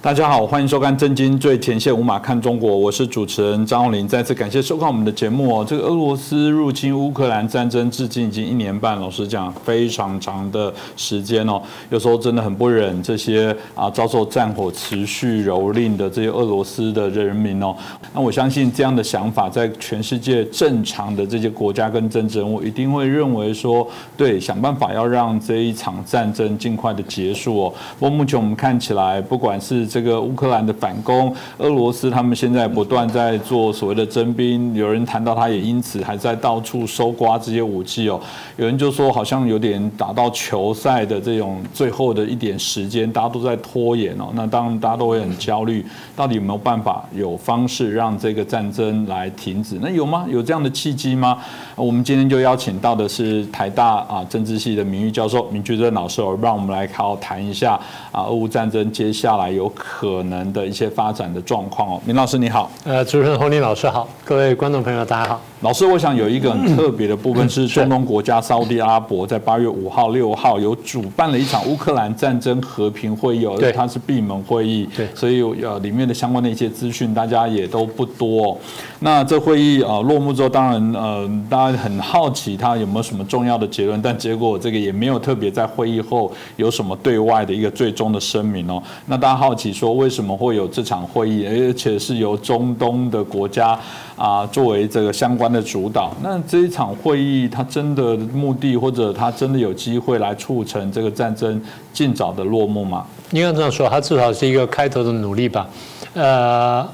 [0.00, 4.06] 大家好，欢迎收看《震惊最前线》，无马看中国，我是主持人张宏林。
[4.06, 5.66] 再次感谢收看我们的节目哦。
[5.68, 11.60] 这个俄罗斯入侵乌克兰战争至今已经一年半，老实讲非常长的时间哦。
[11.90, 17.74] 有时候真的很不忍这些啊遭受战火持续蹂躏的这些俄罗斯的人民哦。
[18.14, 23.84] 那我相信这样的想法，在全世界正常的这些国家跟政治人物一定会认为说，
[24.16, 27.74] 对，想办法要让这一场战争尽快的结束哦。
[27.98, 38.20] 不过目前我们看起来，不管是这个乌克兰的反攻，俄罗斯他们现在不断在做所谓的征兵，有人谈到他也因此还在到处搜刮这些武器哦。
[38.56, 44.28] 有人就说好像有点打到球赛的这种最后的一点时间，大家都在拖延哦。
[44.34, 49.78] 那当然大家都会很焦虑，到底有没有办法有方式让这个战争来停止？
[49.80, 50.26] 那有吗？
[50.28, 51.38] 有这样的契机吗？
[51.74, 57.78] 我们今天就邀请到的是台大啊政治系的名誉教授明居正老师，让我们来好好谈一下
[58.10, 60.18] 啊俄乌战争接下来有可。
[60.28, 65.40] 能的一些发展的状况哦，明老师你好，呃，主持人洪林老师好，各位观众朋友大家好。
[65.60, 78.56] 老师，我想有一个很特别的部分是，中东国家沙特阿拉伯在八月五号、六号有主办了一场乌克兰战争和平会议，而且它是闭门会议，对，所以呃里面的相关的一些资讯大家也都不多。
[79.00, 88.80] 那这会议啊落幕之后，当然呃大家很好奇它有没有什么重要的结论，但结果这个也没有特别在会议后有什么对外的一个最终的声明哦。
[89.06, 93.76] 那大家好奇说为什么会有这场会议，而且是由中东的国家
[94.16, 95.48] 啊作为这个相关。
[95.48, 101.58] 的主导，那这一场会议，它真的目的，或者它真的有机会来促成这个战争
[101.90, 103.06] 尽早的落幕吗？
[103.30, 105.66] 应该这样说，它至少是一个开头的努力吧。
[106.12, 106.86] 呃，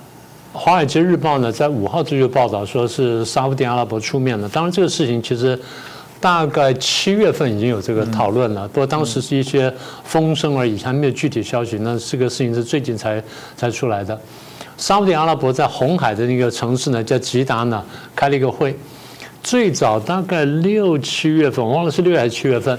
[0.56, 4.48] 《华尔街日报》呢，在五号这就报道说是沙特阿拉伯出面了。
[4.48, 5.58] 当然，这个事情其实
[6.24, 9.70] 大概七月份已经有这个讨论了，不过当时是一些
[10.04, 11.76] 风声而已，还没有具体消息。
[11.82, 13.22] 那这个事情是最近才
[13.54, 14.18] 才出来的。
[14.78, 17.84] 沙特阿拉伯在红海的那个城市呢，叫吉达呢，
[18.16, 18.74] 开了一个会。
[19.42, 22.78] 最早大概六七月份，忘了是六月还是七月份，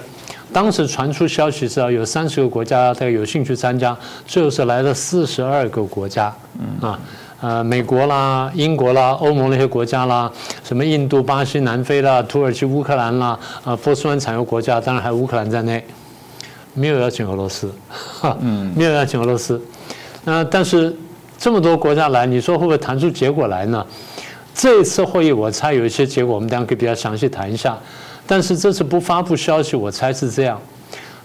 [0.52, 3.96] 当时传出消息是要有三十个国家大概有兴趣参加，
[4.26, 6.36] 最后是来了四十二个国家。
[6.58, 7.00] 嗯啊，
[7.46, 10.32] 呃，美国啦、英国啦、欧盟那些国家啦，
[10.64, 15.86] 什么印度、巴西、南非啦、土耳其、乌克兰啦，啊，波斯湾产油国家，当然还有乌克兰在内，
[16.74, 19.62] 没有邀请俄罗斯，哈，嗯，没有邀请俄罗斯。
[20.24, 20.96] 那但是。
[21.38, 23.86] 这么多国家来，你说会不会谈出结果来呢？
[24.56, 27.78] 这次会议我猜有一些结果，我们等下可以比较详细谈一下。
[28.26, 30.60] 但是这次不发布消息，我猜是这样，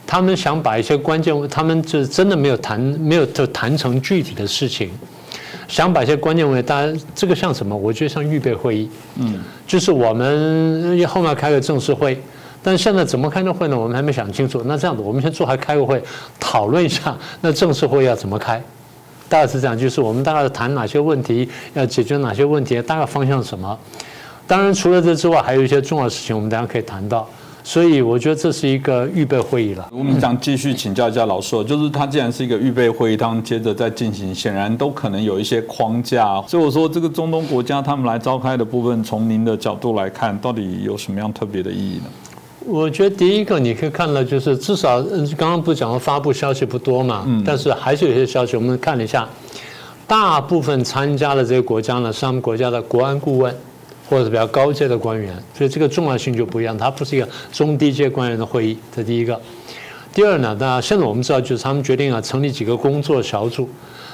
[0.04, 4.90] 他们想把一些关键，他们就真的没有谈，没有就谈成具体的事情，
[5.70, 7.74] 想把一些关键问题，当然这个像什么？
[7.74, 12.20] 我觉得像预备会议，嗯，就是我们后面开个正式会，
[12.60, 13.78] 但是现在怎么开的会呢？
[13.78, 14.60] 我们还没想清楚。
[14.66, 16.02] 那这样子，我们先坐还开个会，
[16.40, 18.60] 讨论一下，那正式会要怎么开？
[19.28, 23.78] 大概是这样，就是我们大概谈哪些问题，要解决哪些问题，大概方向是什么？
[24.48, 27.28] 当然，除了这之外，还有一些重要事情，我们大家可以谈到。
[27.70, 29.88] 所以，我觉得这是一个预备会议了。
[29.92, 36.42] 我们想继续请教一下老师，就是它既然是一个预备会议，当接着再进行，显然都可能有一些框架。
[36.48, 42.06] 所以我说，这个中东国家他们来召开的部分，从您的角度来看，到底有什么样特别的意义呢？
[42.66, 45.00] 我觉得第一个你可以看到，就是至少
[45.38, 48.56] 刚刚不是讲了发布消息不多嘛，但是还是有些消息。
[48.56, 49.28] 我们看了一下，
[50.08, 53.54] 大部分参加的这些国家呢，是他们国家的国安顾问
[54.10, 56.76] 或者比较高阶的官员，所以这个重要性就不一样。
[56.76, 59.40] 它不是一个中低阶官员的会议，这第一个。
[60.12, 63.70] 第二呢，那现在我们知道，就是他们决定啊，成立几个工作小组。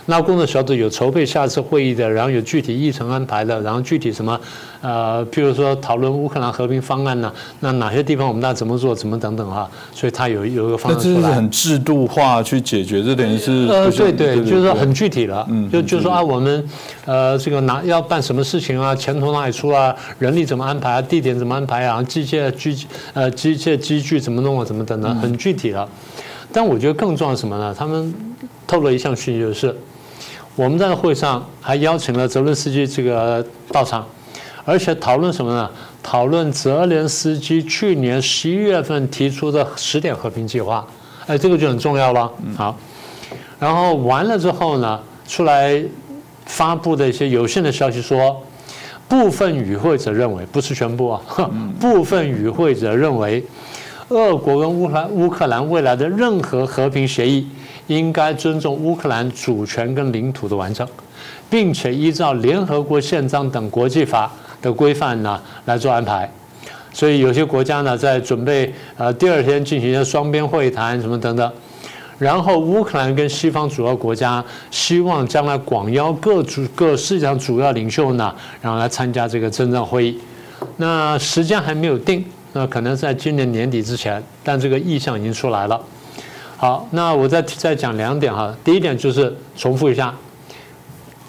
[0.07, 4.41] 那工作小组有筹备下次会议的，然后有具体议程安排的，然后具体什么，
[4.81, 7.33] 呃，譬如说讨论乌克兰和平方案呢？
[7.61, 9.69] 那哪些地方我们大家怎么做，怎么等等哈？
[9.93, 11.15] 所以它有有一个方案出来。
[11.15, 15.45] 这是很制度化去解决，这等于是呃，对对，就是说很具体了。
[15.51, 16.65] 嗯，就就说啊，我们
[17.05, 18.95] 呃这个拿要办什么事情啊？
[18.95, 19.93] 钱从哪里出啊？
[20.21, 21.03] 人力怎么安排啊？
[21.03, 22.01] 地点怎么安排啊？
[22.05, 24.65] 机械机呃机械机具怎么弄啊？
[24.65, 25.89] 怎么等等，很具体了。
[26.53, 27.75] 但我觉得更重要什么呢？
[27.77, 28.15] 他们
[28.69, 29.77] 透露一项讯息就是。
[30.57, 34.07] 我们在会上还邀请了泽连斯基这个到场，
[34.65, 35.71] 而且讨论什么呢？
[36.03, 40.87] 讨论泽连斯基去年十一月份提出的十点和平计划，
[41.27, 42.33] 哎，这个就很重要了。
[42.57, 42.75] 好，
[43.59, 44.99] 然后完了之后呢，
[45.29, 45.85] 出来
[46.47, 48.41] 发布的一些有限的消息说，
[49.07, 51.21] 部分与会者认为，不是全部啊，
[51.79, 53.45] 部分与会者认为，
[54.09, 57.47] 俄国跟乌克兰乌克兰未来的任何和平协议。
[57.87, 60.87] 应该尊重乌克兰主权跟领土的完整，
[61.49, 64.31] 并且依照联合国宪章等国际法
[64.61, 66.31] 的规范呢来做安排。
[66.93, 71.53] 所以有些国家呢在准备呃第二天进行一些双边会谈什么等等。
[72.19, 80.19] 然后乌克兰跟西方主要国家希望将来广邀各主各世界上主要领袖呢，然后来参加这个真正会议。
[80.79, 82.25] 那时间还没有定，
[82.55, 85.79] 那可能在今年年底之前，但这个意向已经出来了。
[86.57, 88.55] 好，那我再再讲两点哈。
[88.65, 90.15] 第一点就是重复一下，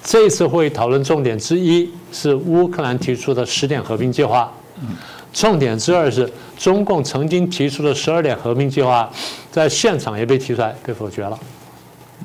[0.01, 4.51] 这次会议讨论重点之一是乌克兰提出的十点和平计划。
[5.33, 9.09] 重点之二是中共曾经提出的十二点和平计划，
[9.51, 11.37] 在现场也被提出来被否决了。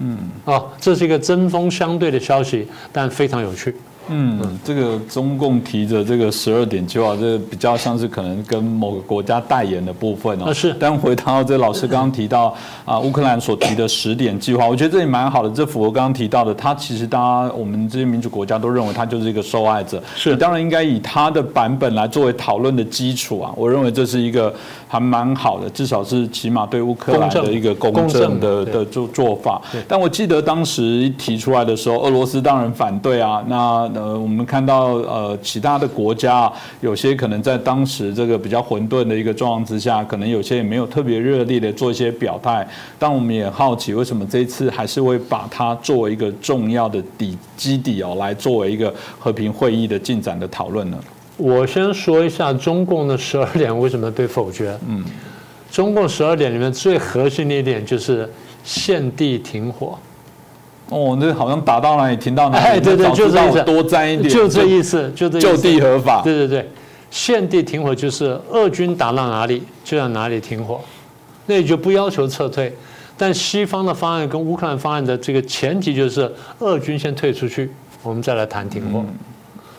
[0.01, 3.75] 嗯，哦，这是一个针锋相对的消息，但非常有趣。
[4.09, 10.53] 嗯，这个中共提着这个十二点计划，这比较像是可能跟某个国家代言的部分哦。
[10.53, 10.75] 是。
[10.79, 12.55] 但回到这老师刚刚提到
[12.85, 15.51] 啊，乌克兰所提的十点计划，我觉得这也蛮好的。
[15.51, 20.03] 这符合刚刚提到的，他其实大家我们这些民主国家都认为他就是一个受害者。
[20.17, 20.37] 是。
[20.37, 23.53] 当然应该以他的版本来作为讨论的基础啊。
[23.57, 24.53] 我认为这是一个
[24.89, 29.61] 还蛮好的，至少是起码对乌克兰的一个公正的的做做法。
[29.87, 33.43] 但我记得当时提出来的时候，俄罗斯当然反对啊。
[33.47, 42.67] 那呃，我们看到呃，其他的国家有些可能在当时这个比较混沌的一个状况之下，可能有些也没有特别热烈的做一些表态。
[42.99, 50.99] 但我们也好奇，为什么这一次还是会把它作为一个重要的底基底哦，来作为一个和平会议的进展的讨论呢？
[51.37, 54.79] 我先说一下中共的十二点为什么被否决。
[54.87, 55.03] 嗯，
[55.71, 58.31] 中共十二点里面最核心的一点就是
[58.63, 59.99] 限地停火。
[60.89, 66.71] 哦，那好像打到哪里停到哪里，哎，对对，就这意思，多沾一点，就这意思，就这就地合法，对对对，
[67.11, 70.81] 现地停火就是俄军打到哪里就在哪里停火，
[71.47, 72.75] 那也就不要求撤退，
[73.17, 77.71] 但西方的方案跟乌克兰方案的这个前提就是俄军先退出去，
[78.03, 79.03] 我们再来谈停火。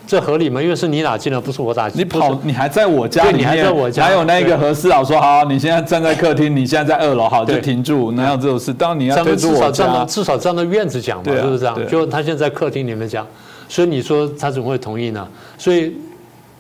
[0.06, 0.62] 这合理吗？
[0.62, 2.00] 因为是你打进了，不是我打进。
[2.00, 8.12] 你跑，你还在我家里面，还在我家，还有那个何事佬说好，你现在站在客厅，你现在在二楼，好就停住。
[8.12, 8.74] 哪有这种事？
[8.74, 11.88] 当你要退出我家，至少站到院子讲嘛，是不是这样？
[11.88, 13.26] 就他现在客厅里面讲，
[13.70, 15.28] 所以你说他怎么会同意呢？
[15.58, 15.96] 所以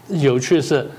[0.07, 0.89] 有趣是，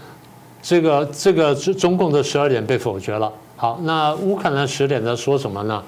[0.62, 3.32] 这个这个中共的十二点被否决了。
[3.56, 5.82] 好，那乌克兰十点在说什么呢？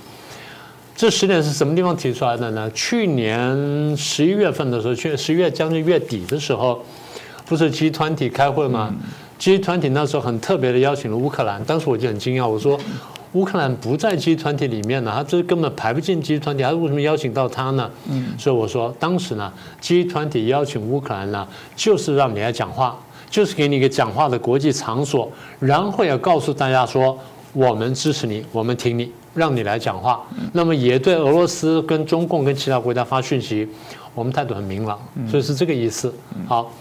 [0.97, 2.71] 这十点是什么地方提出来的呢？
[2.71, 6.83] 去年十一月份的时候，去十一月将近月底的时候，
[7.45, 8.95] 不是集团体开会吗？
[9.39, 12.81] 集团体那时候很特别的邀请了乌克兰，当时我就很惊讶，我说
[13.35, 17.91] 乌克兰不在集团体里面呢，他这根本排不进集团体，他为什么邀请到他呢？
[18.09, 21.47] 嗯，所以我说当时呢，集团体邀请乌克兰呢，
[21.77, 22.99] 就是让你来讲话，
[23.29, 27.19] 就是给你一个讲话的国际场所，然后要告诉大家说，
[27.53, 29.13] 我们支持你，我们挺你。
[29.37, 33.69] 让你来讲话，那么也对俄罗斯跟中共跟其他国家发讯息，
[34.15, 34.99] 我们态度很明朗，
[35.29, 36.13] 所以是这个意思。
[36.49, 36.73] 好，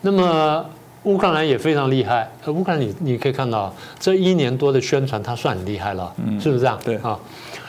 [0.00, 0.64] 那么
[1.02, 6.78] 乌克兰也非常厉害，乌克兰你你可以看到这一年多的宣传，他算很厉害了，是不是这样？
[6.84, 7.18] 对啊，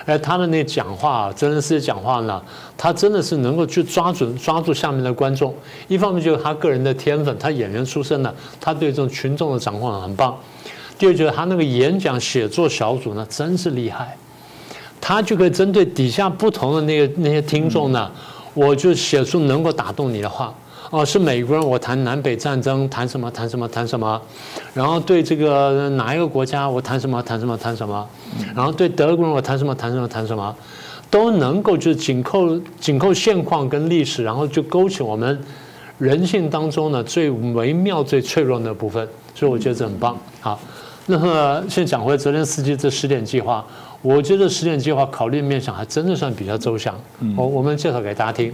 [0.05, 2.41] 而他的那讲话，真人实讲话呢，
[2.77, 5.53] 他真的是能够去抓准抓住下面的观众。
[5.87, 10.37] 一方面就是他个人的天分，他演员出身的，他对这种群众的掌控很棒。
[10.97, 14.17] 第二就是他那个演讲写作小组呢，真是厉害。
[14.99, 18.11] 他就可以针对底下不同的那个那些听众呢，
[18.53, 20.53] 我就写出能够打动你的话。
[20.89, 24.21] 哦，是美国人，我谈南北战争，谈什么谈什么谈什么，
[24.73, 28.07] 然后对这个哪一个国家，我谈什么谈什么谈什么，
[28.55, 30.55] 然后对德国人，我谈什么谈什么谈什么，
[31.09, 35.37] 都能够就是紧扣紧扣现况跟历史，然后就勾起我们
[35.97, 39.05] 人性当中呢最微妙、最脆弱的部分。
[39.35, 40.17] 所以我觉得这很棒。
[40.39, 40.57] 好，
[41.07, 43.65] 那么现在讲回泽连斯基这十点计划。
[44.01, 46.95] 我觉得十点计划考虑面向还真的算比较周详。
[47.35, 48.53] 我我们介绍给大家听。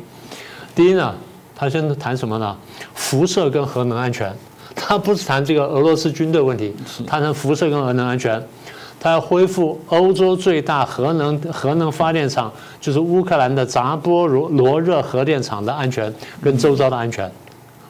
[0.73, 1.13] 第一呢，
[1.55, 2.55] 他先谈什么呢？
[2.93, 4.33] 辐射跟核能安全。
[4.75, 6.73] 他不是谈这个俄罗斯军队问题，
[7.05, 8.41] 他谈辐射跟核能安全。
[9.00, 17.29] 他要恢复欧洲最大核能核能发电厂，就是乌克兰的扎波罗罗热核电厂的安全跟周遭的安全。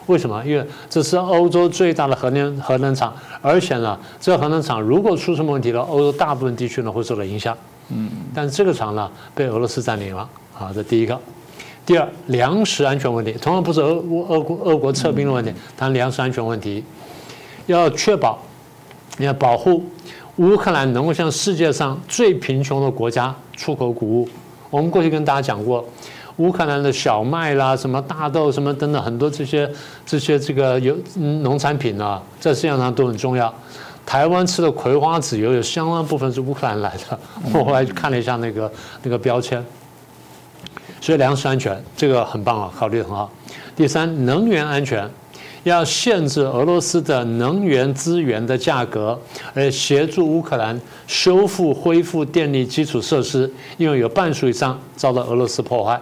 [0.06, 0.44] 为什么？
[0.44, 7.56] 因为这是欧洲最大的核能核能厂，而且呢，这个核能厂如果出什么问题了，欧洲大部分地区呢会受到影响。
[7.88, 10.28] 嗯，但是这个厂呢被俄罗斯占领了。
[10.52, 11.18] 好，这第一个。
[11.86, 13.94] 第二，粮食安全问题，同样不是俄
[14.28, 16.84] 俄国俄国撤兵的问题，谈粮食安全问题，
[17.66, 18.42] 要确保，
[19.18, 19.84] 要保护
[20.36, 24.28] 乌克兰能够向世界上最贫穷的国家出口谷物。
[24.70, 25.84] 我们过去跟大家讲过。
[26.38, 29.70] 乌克兰的小麦啦，什么大豆，什么等等，很多这些
[30.04, 33.52] 这些这个有农产品啊，在世界上都很重要。
[34.04, 37.18] 台湾吃的葵花籽油有相当部分是乌克兰来的，
[37.54, 38.70] 我后来看了一下那个
[39.02, 39.64] 那个标签。
[41.00, 43.30] 所以粮食安全这个很棒啊，考虑的很好。
[43.76, 45.08] 第三，能源安全，
[45.62, 49.18] 要限制俄罗斯的能源资源的价格，
[49.52, 56.00] 而协助乌克兰修复恢复电力基础设施，因为有半数以上遭到俄罗斯破坏。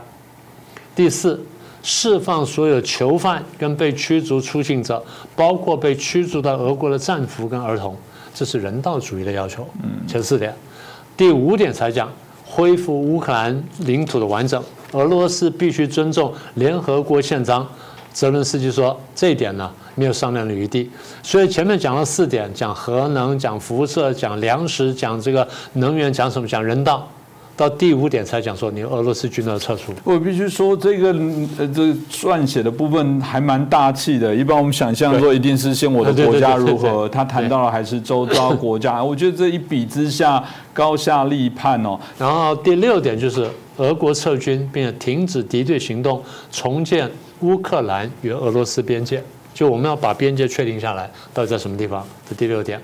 [0.94, 1.40] 第四，
[1.82, 5.02] 释放所有囚犯跟被驱逐出境者，
[5.34, 7.96] 包括被驱逐到俄国的战俘跟儿童，
[8.34, 9.66] 这是人道主义的要求。
[9.82, 10.54] 嗯，前四点，
[11.16, 12.12] 第五点才讲
[12.44, 17.66] 恢复乌克兰领土的完整，俄罗斯必须尊重联合国宪章。
[18.12, 20.90] 泽伦斯基说：“这一点呢，没有商量的余地。
[21.22, 26.46] 所以前面讲了四点，讲核能、讲辐射、讲粮食、讲这个能源、讲什么？
[26.46, 27.08] 讲人道。
[27.62, 29.92] 到第五点才讲说，你俄罗斯军队撤出。
[30.02, 31.10] 我必须说，这个
[31.58, 34.34] 呃，这撰写的部分还蛮大气的。
[34.34, 39.02] 一般我们想象说，一定是先我的国家如何，他谈到了还是周遭国家。
[39.02, 40.42] 我觉得这一比之下，
[40.72, 41.96] 高下立判哦。
[42.18, 47.08] 然后第六点就是俄国撤军，并且停止敌对行动，重建。”
[47.42, 49.20] 乌克兰与俄罗斯边界，
[49.52, 52.06] 就我们要把边界确定下来，到底在什么地方？
[52.28, 52.80] 这第六点。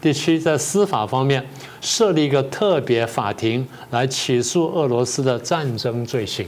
[0.00, 1.44] 第七，在司法方面
[1.80, 6.46] 设立一个特别法庭来起诉俄罗斯的战争罪行。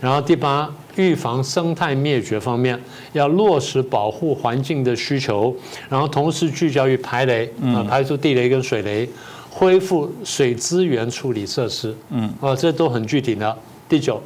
[0.00, 2.78] 然后第八，预防生态灭绝方面
[3.12, 5.54] 要落实保护环境的需求，
[5.88, 9.08] 然后同时聚焦于排雷啊，排除地雷跟水雷，
[9.48, 11.94] 恢复水资源处理设施。
[12.10, 13.56] 嗯，啊，这都很具体的。
[13.88, 14.22] 第九，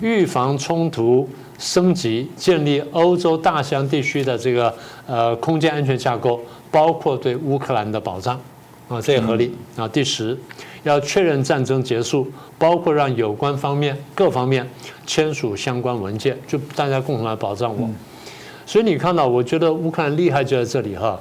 [0.00, 1.28] 预防冲突。
[1.58, 4.70] 升级建立欧洲大西洋地区的这个
[5.06, 8.40] 呃空间安全架构，包括对乌克兰的保障，
[8.88, 9.86] 啊，这也合理啊。
[9.88, 10.36] 第十，
[10.82, 14.68] 要确认战争结束，包括让有关方面各方面
[15.06, 17.88] 签署相关文件，就大家共同来保障我。
[18.66, 21.18] 所以你看到，我觉得乌克兰厉害就在这里哈，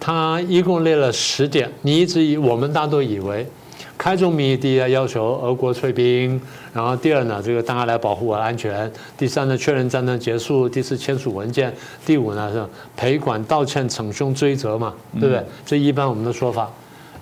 [0.00, 3.46] 他一共列了十点，你一直以我们大家都以为。
[4.06, 6.40] 开宗明义，第一要求俄国退兵，
[6.72, 11.68] 然后第二呢，这个大家来保护我的安全；第三呢，确认战争结束；第四，签署文件；
[12.06, 12.64] 第五呢，是
[12.96, 15.44] 赔款、道歉、惩凶、追责嘛，对不对？
[15.64, 16.70] 这一般我们的说法。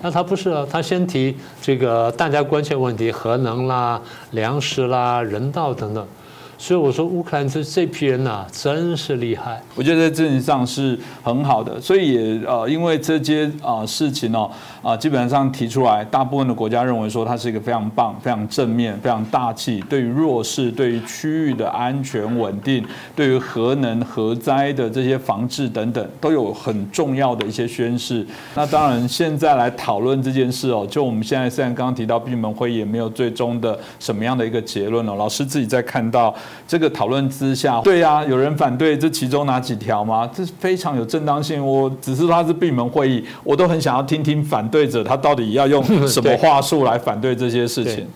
[0.03, 3.99] 那他不是啊，他先提这个大家关切问题，核能啦、
[4.29, 6.07] 粮食啦、人道等等。
[6.57, 9.61] 所以我说乌克兰这这批人呐，真是厉害。
[9.75, 14.49] 我觉得在政治上是很好的，所以也呃，因为这些啊事情哦
[14.81, 22.85] 啊，基本上提出来，大部分的国家认为说它是一个非常棒、非常正面、非常大气，对于弱势、对于区域的安全稳定、
[23.15, 28.25] 对于核能核灾的这些防治等等，都有很重要的一些宣示。
[28.55, 35.15] 那当然，现在来讨论这件事哦，就我们现在虽然刚刚提到闭门会议，也没有最终的什么样的一个结论哦。
[35.15, 36.33] 老师自己在看到。
[36.67, 40.27] 这个讨论之下，对呀，有人反对这其中哪几条吗？
[40.33, 41.63] 这是非常有正当性。
[41.65, 48.07] 我只是说它是闭门会议，我都很想要听听反对者他到底要用 什么话术来反对这些事情。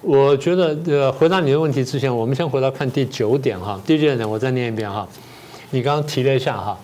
[0.00, 3.78] 我觉得，呃，回答你的问题之前，我们先回到看第九点哈。
[3.86, 5.06] 第九点，我再念一遍哈。
[5.70, 6.78] 你刚刚提了一下哈，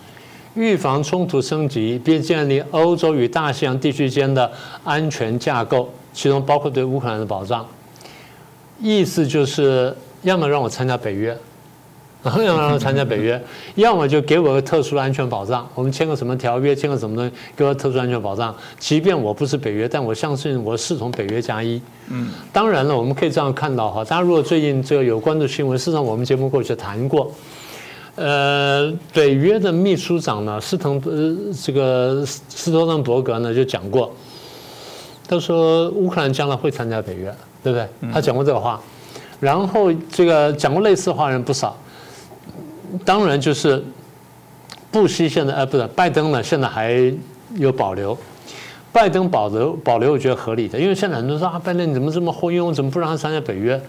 [0.55, 4.51] 预防冲突升级，并建立欧洲与大西洋地区间的
[4.83, 7.65] 安全架构，其中包括对乌克兰的保障。
[8.79, 9.95] 意思就是。
[10.23, 11.37] 要么让我参加北约，
[12.23, 13.41] 要么让我参加北约，
[13.75, 15.67] 要么就给我个特殊的安全保障。
[15.73, 18.55] 我们签个什么条约，签个什么东西，给我特殊安全保障。
[18.77, 21.81] 即便我不是北约，但我相信我是从北约加一。
[22.09, 24.03] 嗯，当然了，我们可以这样看到哈。
[24.03, 27.31] 大家如果最近这个有关注新闻，事实上我们节目过去谈过。
[28.15, 34.13] 呃，北约的秘书长呢，斯滕呃这个斯托滕伯格呢就讲过，
[35.27, 37.87] 他说乌克兰将来会参加北约，对不对？
[38.13, 38.79] 他讲过这个话。
[39.41, 41.75] 然后这个讲过类似话的人不少，
[43.03, 43.83] 当然就是
[44.89, 47.13] 布希现在呃不是拜登呢，现在还
[47.55, 48.17] 有保留。
[48.93, 53.81] 拜登保留保留，我觉得合理的，因为现在很多人说啊，拜登你怎么这么昏庸，怎么不让他参加北约？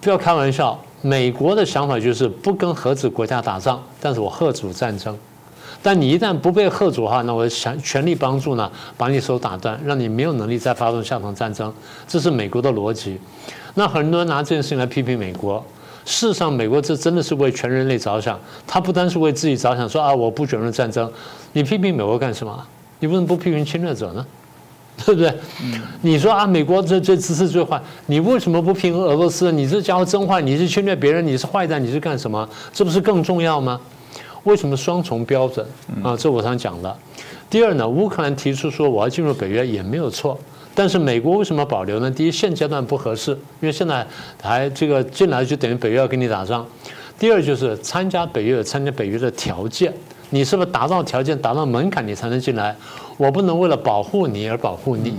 [0.00, 5.18] 不要开玩笑，美国的想法就是不跟核子国家打仗，但是我核主战争。
[5.82, 11.74] 但你一旦不被核主的话，那我想全力帮助呢，把你手打断，让你没有能力再发动下场战争。
[12.06, 13.18] 这是美国的逻辑。
[13.78, 15.64] 那很多人拿这件事情来批评美国，
[16.04, 21.10] 事实上，美国这真的是为全人类着想，他不单是为自己着想，说啊我不卷入战争，
[21.52, 22.66] 你批评美国干什么？
[23.00, 24.26] 你为什么不批评侵略者呢？
[25.04, 25.30] 对不对？
[26.00, 29.52] 你说啊，美国这这姿势最坏，你为什么不批评俄罗斯？
[29.52, 32.48] 你这家伙真坏，你是侵略别人，你是坏蛋，你是干什么？
[32.72, 33.78] 这不是更重要吗？
[34.44, 35.66] 为什么双重标准
[36.02, 36.16] 啊？
[36.16, 36.96] 这我常讲的。
[37.50, 40.38] 第二呢，乌克兰提出说我要进入北约也没有错。
[40.76, 42.10] 但是美国为什么保留呢？
[42.10, 44.06] 第一，现阶段不合适，因为现在
[44.42, 46.66] 还这个进来就等于北约要跟你打仗。
[47.18, 49.90] 第二，就是参加北约有参加北约的条件，
[50.28, 52.76] 你是不是达到条件、达到门槛，你才能进来？
[53.16, 55.16] 我不能为了保护你而保护你，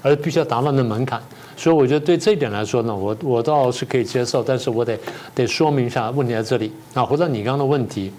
[0.00, 1.20] 而必须要达到那门槛。
[1.56, 4.96] 所以我觉得对这一点来说呢，我我倒是可以接受，但是我得
[5.34, 6.72] 得说明一下问题在这里。
[6.94, 8.12] 啊，回到你刚刚的问题，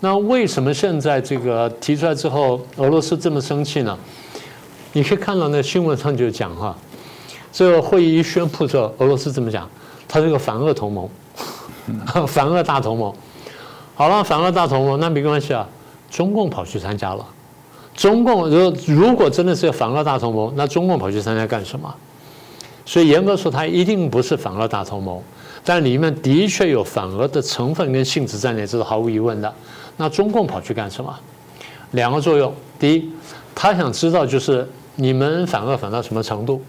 [0.00, 3.96] 那为什么现在这个提出来之后，俄罗斯这么生气呢？
[4.94, 6.74] 你可以看到那新闻上就讲哈，
[7.52, 9.68] 这个会议一宣布之后，俄罗斯怎么讲？
[10.06, 11.08] 他是个反俄同盟，
[12.28, 13.12] 反俄大同盟。
[13.96, 15.68] 好了，反俄大同盟那没关系啊，
[16.08, 17.26] 中共跑去参加了。
[17.96, 21.92] 中共如如果真的是反俄大同盟，那中共跑去参加干什么？
[22.86, 25.20] 所以严格说，它一定不是反俄大同盟，
[25.64, 29.52] 但里面的确有反俄的成分跟性质在内，这是毫无疑问的。
[29.96, 31.12] 那中共跑去干什么？
[31.92, 33.10] 两个作用：第一，
[33.54, 36.62] 他想知道就是你们反俄反到什么程度，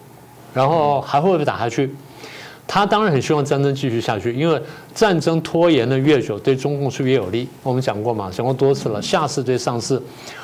[0.54, 1.94] 然后还会不会打下去？
[2.68, 4.60] 他当然很希望战争继续下去，因为
[4.94, 7.48] 战争拖延的越久，对中共是越有利。
[7.62, 9.00] 我们讲过嘛，讲过多次了。
[9.00, 10.02] 下次对上次，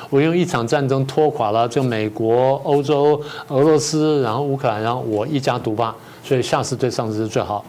[0.08, 7.64] 我用一场战争拖垮了就美国、欧洲、俄罗斯，然后乌克兰，然后我一家独霸，所以下次对上次是最好。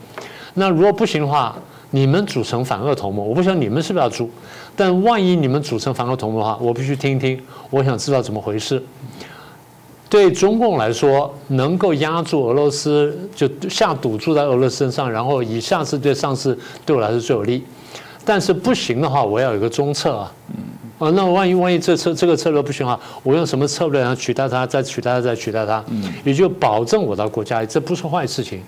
[0.54, 1.56] 那如果不行的话，
[1.90, 4.30] 你们组成反俄同盟，我不晓得你们是不是要组，
[4.76, 7.42] 但万一你们组成反俄同盟的话，我必须听一听，
[7.72, 8.84] 我想知道怎么回事。
[10.14, 16.56] 对中共来说，能够压住俄罗斯，就下赌注在俄罗斯身上，然后以下次对上次
[16.86, 17.64] 对我来说最有利。
[18.24, 20.32] 但是不行的话，我要有一个中策啊。
[21.00, 25.84] 啊，那万一万一这策这个策略不行啊，我用什么策略然后取代它，再取代它，再取代它，
[26.24, 28.62] 也就保证我的国家，这不是坏事情。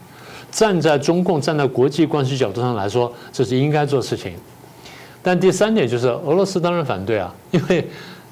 [0.50, 4.34] 站在中共站在国际关系角度上来说，这是应该做事情。
[5.22, 7.88] 但第三点就是俄罗斯当然反对啊，因为。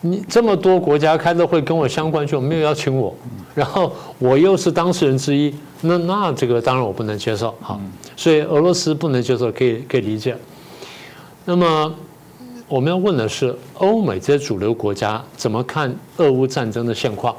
[0.06, 3.16] 你这么多国家开的会跟我相关，就没有邀请我，
[3.56, 7.80] 然后我又是当事人之一，那那这个当然我不能接受，好，
[8.18, 10.36] 所以俄罗斯不能接受，可以可以理解。
[11.46, 11.96] 那么
[12.68, 17.34] 我们要问的是，欧美这些主流国家怎么看俄乌战争的现况？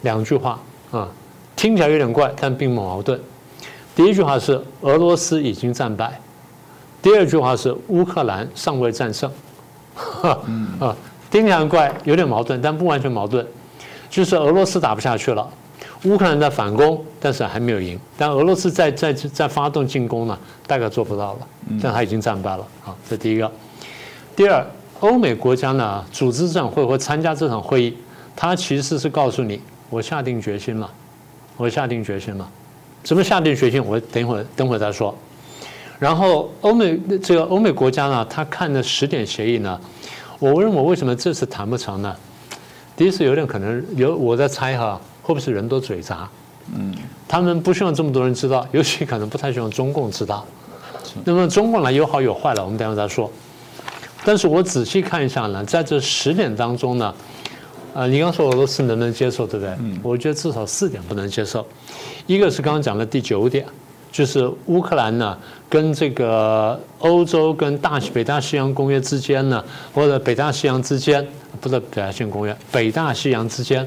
[0.00, 0.58] 两句话
[0.92, 1.06] 啊，
[1.54, 3.20] 听起来有点怪，但并不矛盾。
[3.94, 6.18] 第一句话是俄罗斯已经战败，
[7.02, 9.30] 第二句话是乌克兰尚未战胜，
[10.80, 10.96] 啊。
[11.34, 13.44] 听起来怪，有点矛盾，但不完全矛盾。
[14.08, 15.44] 就是俄罗斯打不下去了，
[16.04, 17.98] 乌克兰在反攻，但是还没有赢。
[18.16, 21.38] 但俄罗斯在在在发动进攻呢，大概做不到了。
[21.82, 22.64] 但他已经战败了。
[22.80, 23.50] 好，这第一个。
[24.36, 24.64] 第二，
[25.00, 27.96] 欧美国家呢组织这场会或参加这场会议，
[28.36, 30.88] 他其实是告诉你，我下定决心了，
[31.56, 32.48] 我下定决心了。
[33.02, 33.84] 怎么下定决心？
[33.84, 35.12] 我等一会儿等会儿再说。
[35.98, 39.80] 然后欧美这个欧美国家呢，他看的十点协议呢。
[40.44, 42.14] 我问我为什么这次谈不成呢？
[42.94, 46.28] 第一次有点可能有我在猜哈，会不会是人多嘴杂？
[46.76, 46.94] 嗯，
[47.26, 50.44] 他们不希望这么多人知道，尤其可能不太希望中共知道。
[51.24, 53.32] 那么中共呢有好有坏了，我们等会再说。
[54.22, 57.14] 但是我仔细看一下呢，在这十点当中呢，
[57.94, 59.74] 呃，你刚说俄罗斯能不能接受，对不对？
[59.80, 61.66] 嗯，我觉得至少四点不能接受。
[62.26, 63.64] 一个是刚刚讲的第九点。
[64.14, 65.36] 就是乌克兰呢，
[65.68, 71.26] 跟这个欧洲跟大北大西洋公约之间呢，或者北大西洋之间，
[71.60, 73.84] 不是北大西洋公约，北大西洋之间，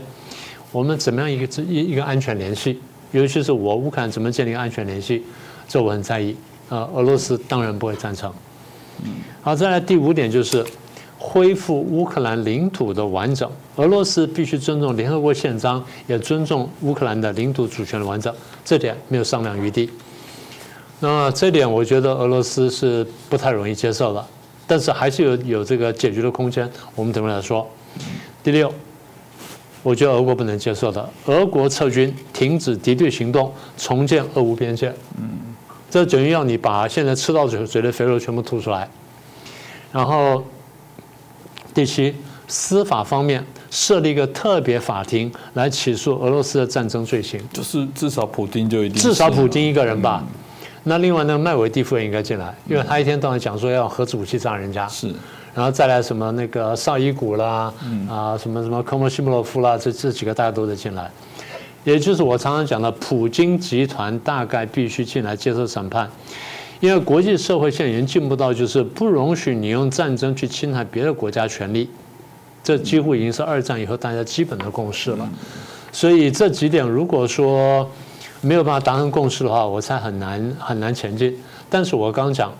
[0.73, 2.77] 我们怎么样一个一一个安全联系？
[3.13, 5.23] 尤其是我乌克兰怎么建立安全联系？
[5.65, 6.35] 这我很在意。
[6.67, 8.29] 呃，俄罗斯当然不会赞成。
[9.41, 10.61] 好，再来第五点就是
[11.17, 13.49] 恢复乌克兰领土的完整。
[13.77, 18.35] 俄罗斯必须尊重联合国宪章，也尊重乌克兰的领土主权的完整，
[18.65, 19.89] 这点没有商量余地。
[20.99, 24.25] 那这点我觉得俄罗斯是不太容易接受的，
[24.65, 26.69] 但是还是有有这个解决的空间。
[26.95, 27.67] 我们等会来说。
[28.43, 28.73] 第六，
[29.83, 34.91] 我觉得俄国不能接受的，俄国撤军、停止敌对行动、重建俄乌边界。
[35.17, 35.29] 嗯，
[35.89, 38.89] 这等于要你把现在吃到嘴嘴的肥肉全部吐出来。
[39.91, 40.43] 然后，
[41.73, 42.15] 第七，
[42.47, 47.39] 司法方面设立一个特别法庭来起诉俄罗斯的战争罪行。
[47.53, 50.23] 就是至少普京就一定至少普京一个人吧。
[50.89, 55.13] 那另外呢麦维蒂夫也应该进来，因为他一天到晚讲说要核子武器炸人家，是，
[55.53, 57.73] 然后再来什么那个绍伊古啦，
[58.09, 61.11] 啊什么什么科莫西莫洛夫啦，这这几个大家都得进来，
[61.83, 66.09] 也就是我常常讲的普京集团大概必须进来接受审判，
[66.79, 71.89] 因为国际社会现在已经进步到就是不容许你用战争去侵害别的国家权利，
[72.63, 75.29] 这几乎已经是二战以后大家基本的共识了，
[75.91, 77.85] 所以这几点如果说。
[78.41, 81.35] 没有办法达成共识的话，我才很难很难前进。
[81.69, 82.53] 但是我刚讲，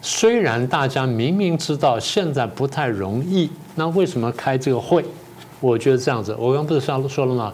[0.00, 5.04] 虽然大家明明知道现在不太容易，那为什么开这个会？
[5.60, 7.52] 我觉得这样子，我刚不是说说了吗？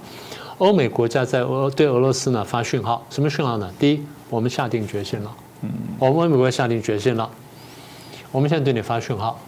[0.59, 3.69] 欧美国家在俄对俄罗斯呢发讯号，什么讯号呢？
[3.79, 5.35] 第一，我们下定决心了，
[5.99, 7.29] 我们美国下定决心了，
[8.31, 9.41] 我们现在对你发讯号，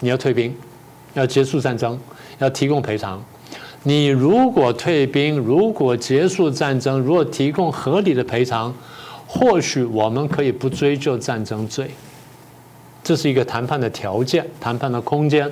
[0.00, 0.56] 你要退兵，
[1.14, 1.98] 要结束战争，
[2.38, 3.22] 要提供赔偿。
[3.84, 8.74] 你如果退兵，如果结束战争，如果提供合理的赔偿，
[9.26, 11.90] 或许我们可以不追究战争罪。
[13.04, 15.50] 这是一个谈判的条件，谈判的空间。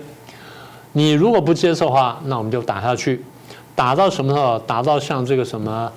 [0.92, 3.24] 你如果不接受的话，那我们就打下去，
[3.74, 4.58] 打到什么时候？
[4.60, 5.90] 打到像这个什么，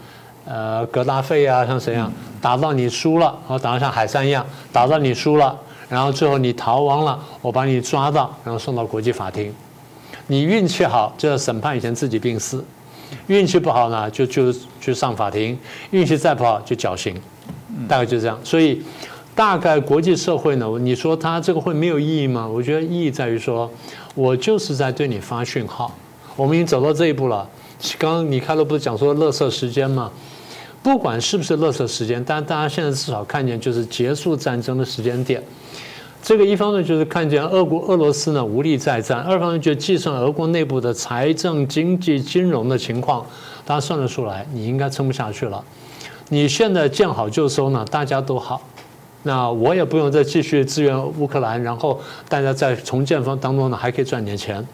[0.46, 2.12] 呃，格达费啊，像谁样？
[2.40, 5.58] 打到你输了，然后打到像海山一样，打到你输了，
[5.90, 9.54] 然后最后你逃亡了，我把你抓到，然后送到国际法庭。
[10.30, 12.60] 你运气好，就要审判以前自己病死；
[13.28, 15.58] 运气不好呢，就就去上法庭；
[15.92, 17.14] 运气再不好就绞刑，
[17.88, 18.40] 大概就这样。
[18.44, 18.82] 所以，
[19.34, 22.48] 大概国际社会呢，你说他这个会没有意义吗？
[22.48, 23.70] 我觉得意义在于说。
[24.16, 25.96] 我就是在对你发讯号，
[26.36, 27.48] 我们已经走到这一步了。
[27.98, 30.12] 刚刚你开头不是讲说乐色时间吗？
[30.84, 35.42] 不管是不是乐色时间，但大家现在至少看见就是结束战争的时间点。
[36.22, 43.26] 这个一方面就是看见俄国俄罗斯呢无力再战，二方面就计算俄国内部的财政、经济、金融的情况，
[43.66, 45.64] 大家算得出来，你应该撑不下去了。
[46.28, 48.62] 你现在见好就收呢，大家都好。
[49.24, 54.66] 那我也不用再继续支援乌克兰，然后大家在重建方当中呢，还可以赚点钱。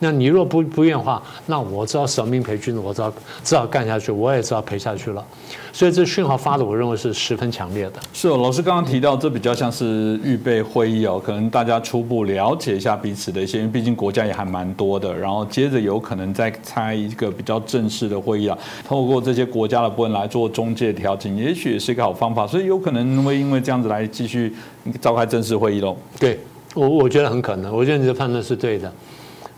[0.00, 5.24] 那你若不不愿话，那我知道舍命陪君子，我知道知道干下去，我也知道陪下去了。
[5.72, 7.94] 所以这讯号发的，我认为是十分强烈的。
[8.12, 22.46] 是哦，老师刚刚提到，这比较像是预备会议哦，可能大家初步了解一下彼此的一些，因为毕竟国家也还蛮多的，然后接着有可能再开一个比较正式的会议啊，透过这些国家的部分来做中介调整，也许也是一个好方法。
[22.46, 24.54] 所以有可能会因为这样子来继续
[25.00, 25.96] 召开正式会议喽。
[26.20, 26.38] 对
[26.74, 28.92] 我，我觉得很可能，我觉得你的判断是对的。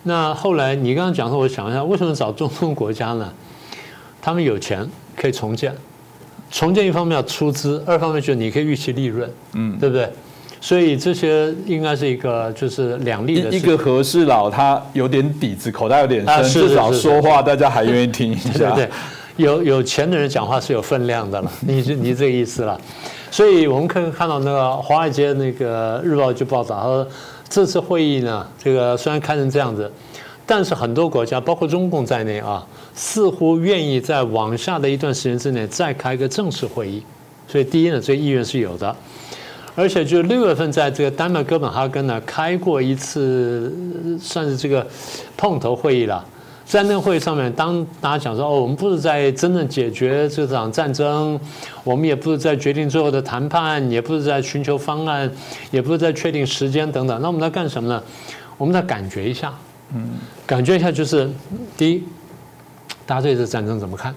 [0.09, 3.33] 那后来你刚刚讲说，我想一下，为什么找中东国家呢？
[4.23, 5.75] 他们有钱可以重建，
[6.49, 10.09] 重建一方面要出资，二方面就是你可以预期利润，嗯，对不对？
[10.61, 13.51] 所以这些应该是一个就是两利的。
[13.51, 18.71] 一个和事佬他有点底子，口袋有点深，至少说话大家还愿意听一下。
[18.77, 18.91] 对对，
[19.37, 22.81] 有有钱的人讲话是有分量的了， 你是你这个意思了。
[23.29, 27.09] 所以我们可以看到那个华尔街那个日报就报道他说。
[27.49, 29.91] 这次会议呢，这个虽然开成这样子，
[30.45, 37.03] 但是很多国家，包括中共在内啊，似乎愿意在往下的一段时间之内再开个正式会议。
[37.49, 38.95] 所以第一呢，这个意愿是有的，
[39.75, 43.73] 而且就六月份在这个丹麦哥本哈根呢开过一次，
[44.21, 44.87] 算是这个
[45.37, 46.25] 碰头会议了。
[46.67, 51.39] 在那个会议上面，当大家讲说哦，我们不是在真正解决这场战争，
[51.85, 55.31] 我们也不是在决定最后的谈判，也不是在寻求方案，
[55.71, 57.23] 也不是在确定时间等等。
[57.23, 58.03] 那我们在干什么呢？
[58.59, 59.55] 我们在感觉一下，
[59.95, 60.11] 嗯，
[60.45, 61.31] 感觉一下就是
[61.77, 62.03] 第一，
[63.07, 64.13] 大家对这战争怎么看？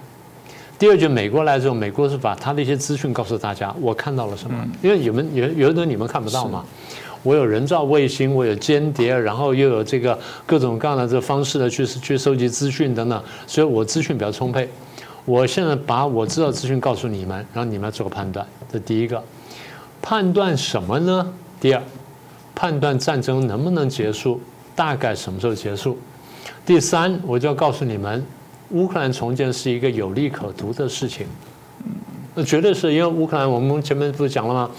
[0.76, 4.56] 第二，就美国来之后，美国是把他的一些资讯告诉大家，我看到了什么？
[4.82, 6.64] 因为你们有有的你们看不到嘛。
[7.22, 14.68] 我有人造卫星，我有间谍，然后又有这个各种各样的这方式的去去收集资讯等等，所以我资讯比较充沛。
[15.26, 18.44] 我现在把我知道资讯告诉你们，然后你们来做个判断。
[18.72, 19.22] 这第一个，
[20.00, 21.32] 判断什么呢？
[21.60, 21.82] 第二，
[22.54, 24.40] 判断战争能不能结束，
[24.74, 25.98] 大概什么时候结束？
[26.64, 28.24] 第三，我就要告诉你们，
[28.70, 31.26] 乌克兰重建是一个有利可图的事情。
[32.34, 34.70] 那绝对是因为乌克兰，我们前面不是讲了吗？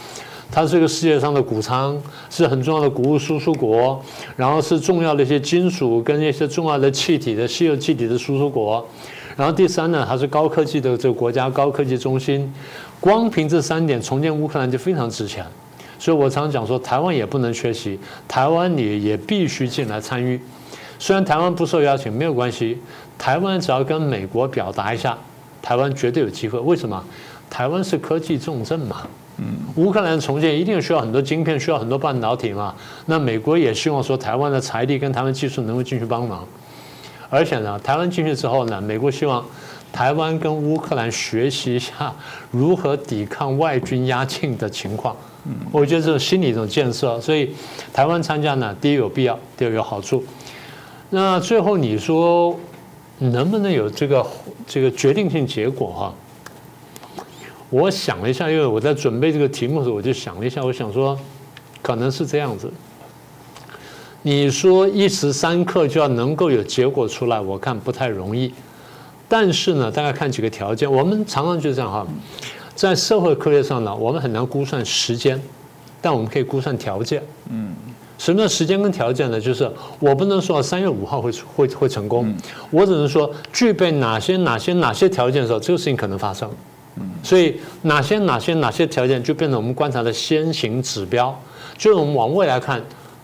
[0.52, 1.98] 它是一个世界上的谷仓，
[2.30, 4.04] 是很重要的谷物输出国，
[4.36, 8.86] 然后是重要的一些金属跟一些重要的气体的稀有气体的输出国，
[9.38, 12.54] 然后第三呢，它是高科技的这个国家，高科技中心。
[13.00, 15.44] 光凭这三点，重建乌克兰就非常值钱。
[15.98, 20.40] 所以我常讲说，台湾也不能缺席，台湾你也必须进来参与。
[21.00, 22.78] 虽然台湾不受邀请，没有关系，
[23.18, 25.18] 台湾只要跟美国表达一下，
[25.62, 26.60] 台湾绝对有机会。
[26.60, 27.04] 为什么？
[27.50, 29.08] 台湾是科技重镇嘛。
[29.76, 32.76] 乌克兰重建一定需要很多晶片，需要很多半导体嘛？
[33.06, 36.48] 那美国也希望说台湾的财力跟台湾技术能够进去帮忙，
[37.30, 39.44] 而且呢，台湾进去之后呢，美国希望
[39.92, 42.14] 台湾跟乌克兰学习一下
[42.52, 45.16] 如何抵抗外军压境的情况。
[45.72, 47.50] 我觉得这种心理一种建设，所以
[47.92, 50.24] 台湾参加呢，第一有必要，第二有好处。
[51.10, 52.56] 那最后你说
[53.18, 54.26] 能不能有这个
[54.68, 56.14] 这个决定性结果哈？
[57.72, 61.18] 我想了一下，因为我在准备这个题目的时候，我就想了一下，我想说，
[61.82, 62.70] 可能是这样子。
[64.24, 68.54] 你说一时三刻就要能够有结果出来，我看不太容易。
[69.28, 70.92] 但是呢，大概看几个条件。
[70.92, 72.06] 我们常常就这样哈，
[72.76, 75.42] 在社会科学上呢，我们很难估算时间，
[76.02, 77.24] 但我们可以估算条件。
[77.50, 77.74] 嗯，
[78.18, 79.40] 什么叫时间跟条件呢？
[79.40, 82.36] 就是我不能说三月五号会会会成功，
[82.70, 86.52] 我只能说具备哪些哪些哪些条件的时候，这个事情可能发生。
[87.24, 91.38] 所以哪些哪些哪些条件就变成我们观察的先行指标，
[91.78, 92.82] 就是我们往未来看，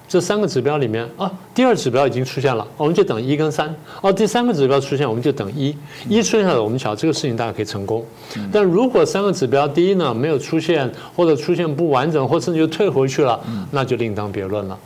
[0.07, 3.75] 这三个指标里面啊，第二指标已经出现了，我们就等一跟三。
[4.01, 5.75] 哦，第三个指标出现，我们就等一，
[6.07, 8.05] 一出现了，我们想这个事情大概可以成功。
[8.51, 13.39] 但如果三个指标第一呢没有出现，或者出现不完整，或甚至就退回去了，
[13.71, 14.79] 那就另当别论了。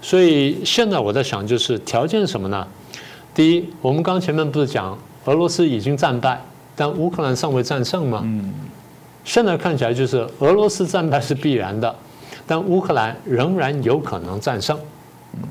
[0.00, 2.66] 所以现在我在想，就是条件是什么呢？
[3.34, 6.42] 第一，我们刚前面不是讲俄罗斯已经战败，
[6.76, 8.22] 但乌克兰尚未战胜吗？
[8.24, 8.52] 嗯。
[9.24, 11.94] 现在看起来就是俄罗斯战败是必然的。
[12.44, 14.76] 但乌克兰仍然有可能战胜，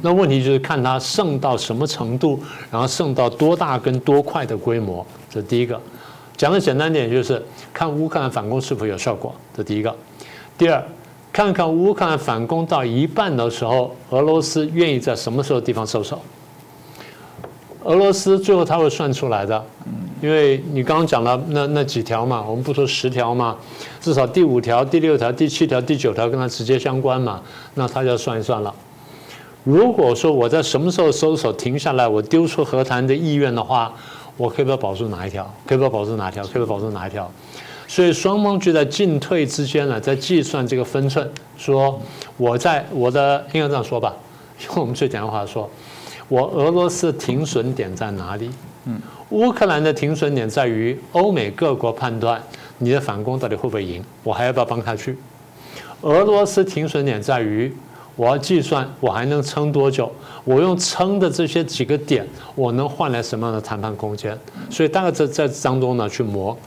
[0.02, 2.38] 那问题就是看它胜到什么程度，
[2.70, 5.80] 然后胜到多大跟多快的规模，这是第一个。
[6.36, 7.42] 讲的简单点就是
[7.74, 9.96] 看乌克兰反攻是否有效果，这第一个。
[10.58, 10.84] 第二，
[11.32, 16.22] 看看乌克兰反攻到一半的时候，俄罗斯愿意在什么时候地方收手。
[17.86, 19.66] 俄罗斯最后他会算出来的。
[20.22, 23.58] 因为你刚刚讲了那那几条嘛，我们不说十条嘛，
[24.00, 27.42] 至少第五条、第六条、第七条、第九条跟它直接相关嘛，
[27.74, 28.74] 那他就要算一算了。
[29.64, 33.94] 如果说我在什么时候收手停下来，我丢出和谈的意愿的话，
[34.38, 35.52] 我可以不要保住哪一条？
[35.66, 36.44] 可以不要保住哪一条？
[36.44, 37.32] 可以不要保住哪一条？
[37.88, 42.00] 所以双方就在进退之间呢，在计算这个分寸，说
[42.38, 44.16] 我在我的应该这样说吧，
[44.68, 45.70] 用我们最简单的话说，
[46.28, 48.50] 我俄罗斯停损点在哪里？
[48.86, 49.02] 嗯。
[49.32, 52.42] 乌克兰的停损点在于欧美各国判断
[52.78, 55.18] 你的反攻到底会不会赢，我还要不要帮他去？
[56.02, 57.74] 俄罗斯停损点在于
[58.16, 60.12] 我要计算我还能撑多久，
[60.44, 64.38] 我用撑的这些几个点，我能换来什么样的谈判空间？
[64.70, 66.58] 所以大概在在当中呢去磨，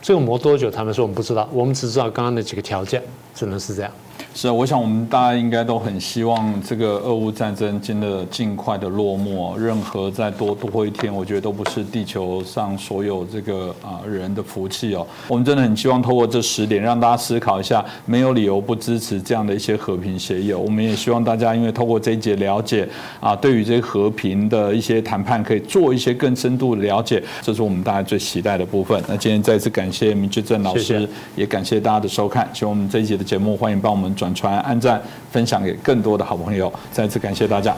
[0.00, 0.70] 这个磨多久？
[0.70, 3.02] 他们说我们不知道，我们只知道刚刚那几个条件，
[3.34, 3.90] 只能是这样。
[4.36, 9.56] 是啊，我想我们大家应该都很希望这个俄乌战争真的尽快的落幕。
[9.56, 15.06] 任何再多多一天，我觉得都不是地球上所有这个啊人的福气哦。
[15.28, 20.52] 我们真的很希望透过这十点，让大家思考一下，没有理由不支持这样的一些和平协议。
[20.52, 22.88] 我们也希望大家，因为透过这一节了解
[23.20, 27.22] 啊，对于这些和平的一些谈判，可以做一些更深度的了解。
[27.40, 29.00] 这是我们大家最期待的部分。
[29.06, 32.50] 那今天再次感谢明志正老师，也感谢大家的收看。
[32.52, 34.44] 希望我们这一节的节目，欢迎帮我们转。
[34.44, 37.74] 传、按赞、分享给更多的好朋友，再次感谢大家。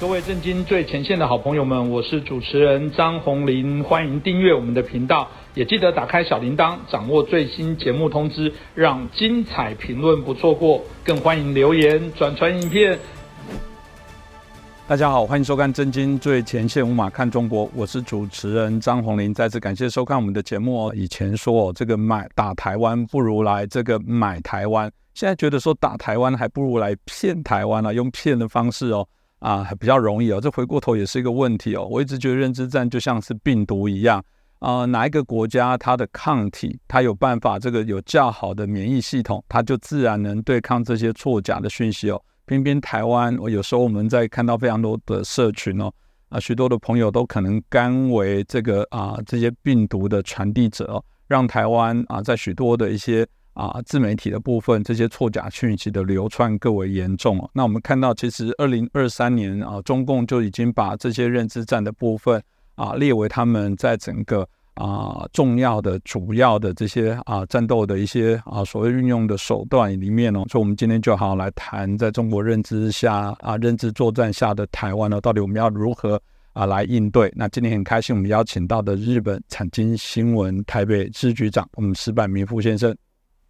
[0.00, 10.80] 各位震惊最前线的好朋友们，我是主持人张宏林，欢迎订阅我们的频道，也记得打开小铃铛，掌握最新节目通知，让精彩评论不错过。
[11.04, 12.96] 更欢迎留言、转传影片。
[14.88, 19.32] 大家好，欢迎收看《真金最前线》，无马看中国，我是主持人张宏林。
[19.32, 20.92] 再次感谢收看我们的节目哦。
[20.94, 29.06] 以前说哦这个买打台湾不如来这个买台湾，现在觉得说打台湾还不如来骗台湾啊，用骗的方式哦
[29.38, 30.40] 啊，还比较容易哦。
[30.40, 31.86] 这回过头也是一个问题哦。
[31.88, 34.22] 我一直觉得认知战就像是病毒一样
[34.58, 42.20] 啊，哪一个国家它的抗体，它有办法这个有较好的免疫系统，它就自然能对抗这些错假的讯息哦。
[42.46, 45.92] 偏偏台湾，我有时候我们在看到非常多的社群哦，
[46.28, 57.50] 啊，许多的朋友都可能甘为这个啊这些病毒的传递者，哦让台湾啊在许多的一些啊自媒体的部分，这些错假讯息的流窜更为严重哦。
[57.54, 62.42] 那我们看到，其实二零二三年啊，中共就已经把这些认知战的部分
[62.74, 64.48] 啊列为他们在整个。
[64.74, 76.20] 啊，重要的、主要的这些啊战斗的一些啊所谓运用的手段里面哦，所以我们今天就好好来谈，在中国认知下啊认知作战下的台湾呢，到底我们要如何
[76.54, 77.30] 啊来应对？
[77.36, 82.96] 那今天很开心，我们邀请到的日本产经新闻台北支局长，我们石板明夫先生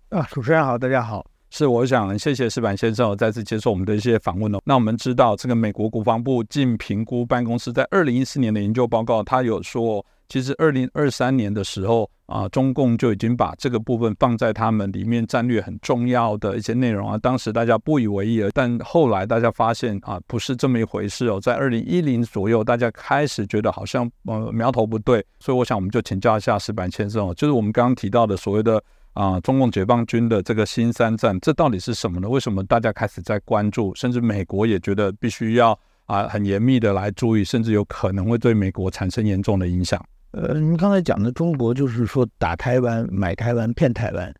[0.08, 1.24] 啊，主持人好，大家好。
[1.54, 4.58] 是，我想谢谢石板先生再次接受我们的一些访问哦。
[4.64, 17.18] 那我们知道，这个美国国防部近评估办公室在二零一四年的研究报告，他有说，其实二零二三年的时候啊，中共就已经把这个部分放在他们里面战略很重要的一些内容啊。
[17.18, 21.38] 当时大家不以为意，但后来大家发现啊，不是这么一回事哦。
[21.38, 28.82] 在二零一零左右，大家开始觉得好像呃苗头不对，所以我想我们就请教一下石板先生哦，就是我们刚刚提到的所谓的。
[29.12, 32.26] 啊，中共解放军的这个新三战，这到底是什么呢？
[32.26, 40.02] 为什么大家开始在关注，甚至美国也觉得必须要啊很严密的来注意，甚至有可能会对美国产生严重的影响？
[40.32, 44.34] 呃，您刚才讲的中国就是说打台湾、买台湾、骗台湾，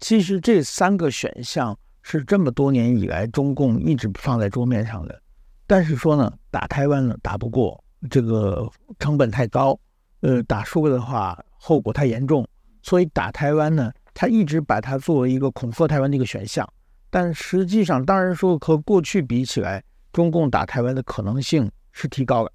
[0.00, 5.22] 其实这三个选项是这么多年以来中共一直放在桌面上的，
[5.66, 9.78] 但是说呢，打台湾呢打不过，这个成本太高，
[10.20, 12.46] 呃，打输了的话后果太严重，
[12.82, 13.92] 所以打台湾呢。
[14.18, 16.66] 他一直把它作为一个恐吓台湾的一个选项，
[17.10, 22.50] 但实际上，当然说和过去比起来，中共打台湾的可能性是提高了。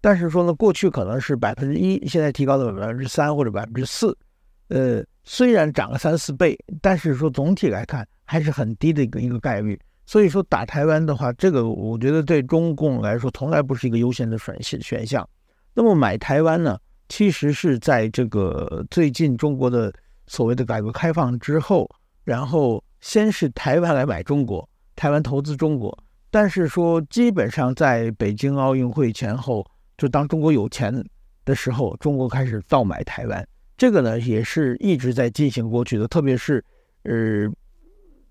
[0.00, 4.16] 但是说呢，过去可能是百分之一，现在提高到百分之三或者百分之四。
[4.68, 9.78] 呃，虽然涨了三四倍，但是说总体来看还是很低的一个一个概率。
[10.06, 15.28] 所以说打台湾的话，这个我觉得对中共来说从来不是一个优先的选选选项。
[15.74, 19.92] 那么买台湾呢，其实是在这个最近中国的
[20.26, 21.88] 所谓的改革开放之后，
[22.24, 25.96] 然后先是台湾来买中国，台湾投资中国，
[26.30, 29.66] 但是说基本上在北京奥运会前后，
[29.98, 31.04] 就当中国有钱
[31.44, 33.46] 的时候，中国开始倒买台湾。
[33.76, 36.64] 这个呢也是一直在进行过去的，特别是，
[37.02, 37.46] 呃，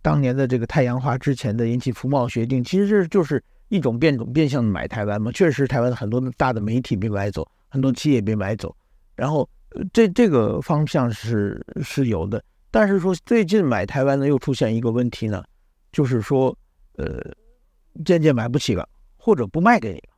[0.02, 5.32] 当年的这个太阳花之前的引起服贸协定，其实这就是一种变种变相的买台湾嘛。
[5.32, 8.76] 确实，台湾很多的大的媒体被买走，很多企业被买走，
[9.16, 9.48] 然后
[9.94, 12.44] 这这个方向是是有的。
[12.70, 15.44] 但是说最近买台湾呢，又出现一个问题呢，
[15.92, 16.56] 就是说，
[16.98, 17.22] 呃，
[18.04, 20.17] 渐渐买不起了，或者不卖给你了。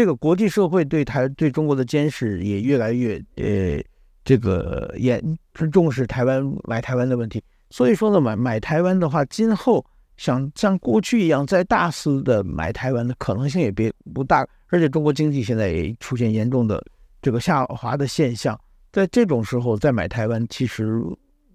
[0.00, 3.78] 这个国际社会对台对中国的监视也越来越呃。
[4.24, 5.22] 这个严
[5.70, 9.84] 重视台湾买台湾的问题，所以说呢，买买台湾的话，今后
[10.16, 16.82] 想像过去一样再大肆的买台湾的可能性也别不大，而且中国经济现在也出现严重的
[17.20, 18.58] 这个下滑的现象，
[18.92, 21.02] 在这种时候再买台湾，其实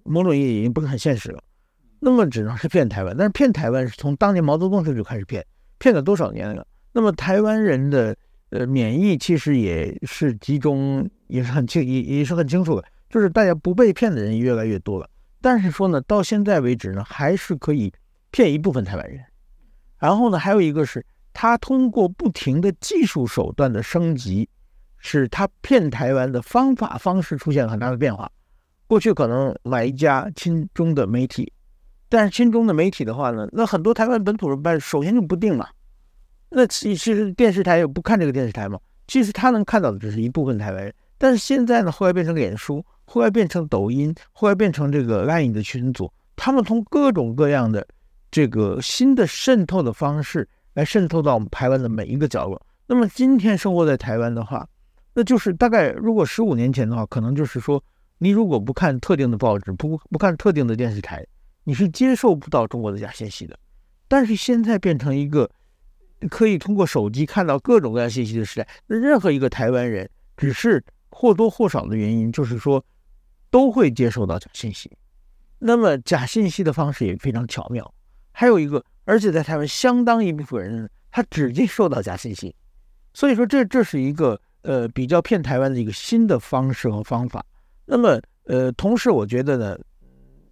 [0.03, 1.41] 某种意义已经不是很现实了。
[1.99, 5.43] 那么只能是骗台湾，但是骗台湾是从当年毛泽东时候就开始骗，
[5.79, 6.65] 骗了多少年了？
[6.91, 8.15] 那么台湾人的。
[8.51, 15.09] 呃，免疫其实也是集中，也是很清，也也是很清楚的，就是大家不被骗的人越来越多了。
[15.41, 17.91] 但是说呢，到现在为止呢，还是可以
[18.31, 19.19] 骗一部分台湾人。
[19.97, 24.47] 然后呢，还有一个是，他通过不停的技术手段的升级，
[24.97, 28.31] 使他骗台湾的方法方式出现了很大的变化。
[28.87, 31.51] 过去可能买一家亲中的媒体，
[32.07, 35.69] 但是亲中的媒体的话呢，那很多台湾本土人办首先就不定了。
[36.49, 40.93] 那其实电视台也不看这个电视台嘛，其实他能看到的只是一部分台湾人。
[41.17, 47.85] 但是现在呢，后来变成脸书，后来变成抖音，后来变成这个 LINE 的群组，他们从各种各样的
[48.29, 52.61] 这个新的渗透的方式来渗透到我们台湾的每一个角落。
[52.87, 54.67] 那么今天生活在台湾的话，
[55.13, 57.83] 那就是大概如果十五年前的话，可能就是说，
[58.17, 61.25] 你如果不看特定的报纸，不不看特定的电视台，
[61.63, 63.57] 你是接受不到中国的假信息的。
[64.07, 65.49] 但是现在变成一个。
[66.29, 72.83] 可以通过手机看到各种各样信息的时代，那任何一个台湾人，只是或多或少的原因，就是说
[73.49, 74.91] 都会接受到假信息。
[75.59, 77.93] 那么假信息的方式也非常巧妙。
[78.31, 82.53] 还有一个，而且在台湾相当一部分人，他只接受到假信息。
[83.13, 87.45] 所以说，这这是一个呃比较骗台湾的一个新的方式和方法。
[87.85, 89.77] 那么呃，同时我觉得呢，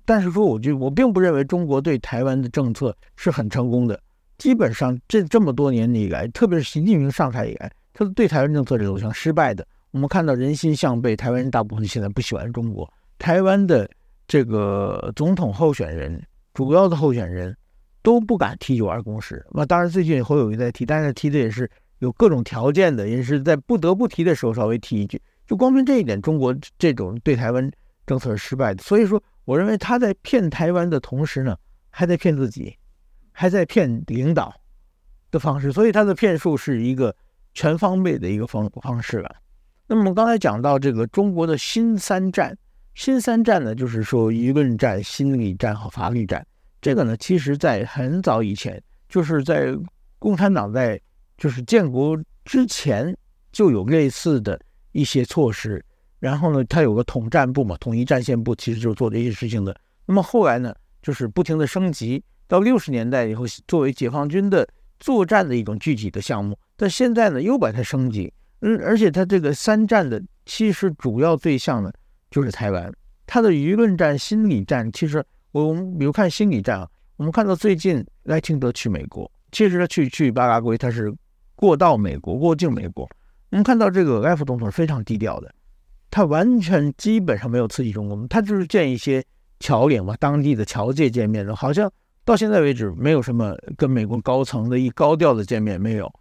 [0.06, 4.00] 但是说，我就我并不认为中国对台湾的政策是很成功的。
[4.38, 9.66] 基本上这这么多年以来，特别是习近平上台以来，他的对台湾政策是走向失败的。
[9.92, 12.92] 我们看到人心向背，台湾人大部分现在不喜欢中国。
[13.20, 13.90] 台湾的
[14.28, 16.22] 这个总统候选人，
[16.54, 17.56] 主要的候选人
[18.02, 19.46] 都不敢提九二共识。
[19.52, 21.70] 那当然，最近侯友谊在提，但是提的也是
[22.00, 25.22] 有各种条件的，也是在不得不提的时候稍微提一句。
[25.46, 27.72] 就光凭这一点，中国这种对台湾
[28.08, 28.82] 政策是失败的。
[28.82, 31.56] 所以说，我认为他在骗台湾的同时呢，
[31.92, 32.76] 还在骗自己。
[33.34, 34.54] 还在骗领导
[35.32, 37.14] 的方式，所以他的骗术是一个
[37.54, 39.36] 全方位的一个方方式了。
[39.88, 42.58] 那么刚才讲到这个中国的新三战，
[42.96, 46.46] 新三战呢，就是说舆论战、心理战和法律战。
[46.82, 49.76] 这个呢，其实在很早以前，就是在
[50.20, 51.00] 共产党在
[51.38, 53.16] 就是建国之前
[53.52, 54.60] 就有类似的
[54.92, 55.84] 一些措施。
[56.20, 59.76] 然后呢，他有个统战部嘛，统一战线部，其实就是做这些事情的。
[60.06, 62.24] 那么后来呢，就是不停的升级。
[62.48, 64.68] 到六十年代以后，作为解放军的
[65.00, 71.92] 作战的一种具体的项目，但现在呢又把它升级，嗯，而且它这个三战的其实主要对象呢
[72.30, 72.92] 就是台湾，
[73.26, 81.14] 它的舆论战、心理战，其实我我们比如看心理战啊，我们看到最近赖清德去美国，其实他去去巴拉圭，他是
[81.56, 83.10] 过到美国过境美国，
[83.50, 85.54] 我们看到这个赖副总统是非常低调的，
[86.12, 89.24] 他完全基本上没有刺激中国，他就是建一些
[89.60, 91.92] 侨领嘛，当地的侨界见面的，好像。
[92.26, 96.12] 到现在为止，没有什么跟美国高层的一高调的见面，没有，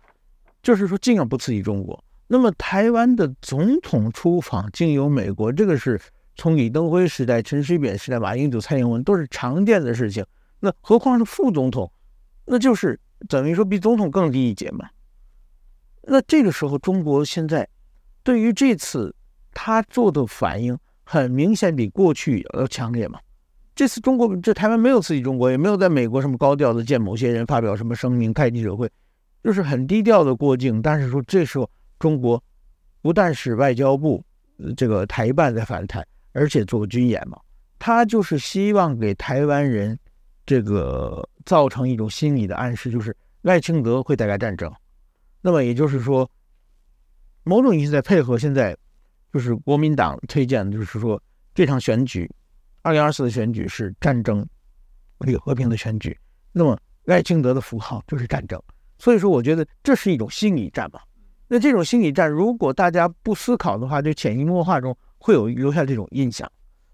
[0.62, 2.05] 就是说尽量不刺激中国。
[2.26, 6.00] 那么台湾的总统出访经由美国，这个是
[6.34, 10.24] 从李登辉时代、陈水扁时代、马英九、蔡英文都是常见的事情。
[10.61, 11.92] 那何况是副总统，
[12.46, 12.98] 那就是
[13.28, 14.88] 等于说比总统更低一阶嘛。
[16.03, 17.68] 那这个时候，中国现在
[18.24, 19.14] 对于这次
[19.53, 23.20] 他做的反应，很明显比过去要强烈嘛。
[23.74, 28.90] 这次中国这台湾没有刺激中国，也没有在美国什么高调的见某些人发表什么声明、开记者会，
[29.42, 30.82] 就是很低调的过境。
[30.82, 31.68] 但是说这时候
[31.98, 32.42] 中国
[33.00, 34.22] 不但是外交部
[34.76, 37.38] 这个台办在反台，而且做军演嘛。
[37.78, 39.98] 他就是希望给台湾人
[40.46, 44.72] 这个造成一种心理的暗示，就是赖清德会带来战争。
[45.40, 46.30] 那么也就是说，
[47.42, 48.76] 某种意义在配合现在
[49.32, 51.20] 就是国民党推荐的，就是说
[51.54, 52.30] 这场选举，
[52.83, 54.47] 二零二四的选举是战争，
[55.26, 56.16] 一个和平的选举。
[56.53, 58.61] 那么赖清德的符号就是战争，
[58.99, 61.01] 所以说我觉得这是一种心理战嘛。
[61.49, 66.51] 那这种心理战，如果大家不思考的话，就潜移默化中会有留下这种印象。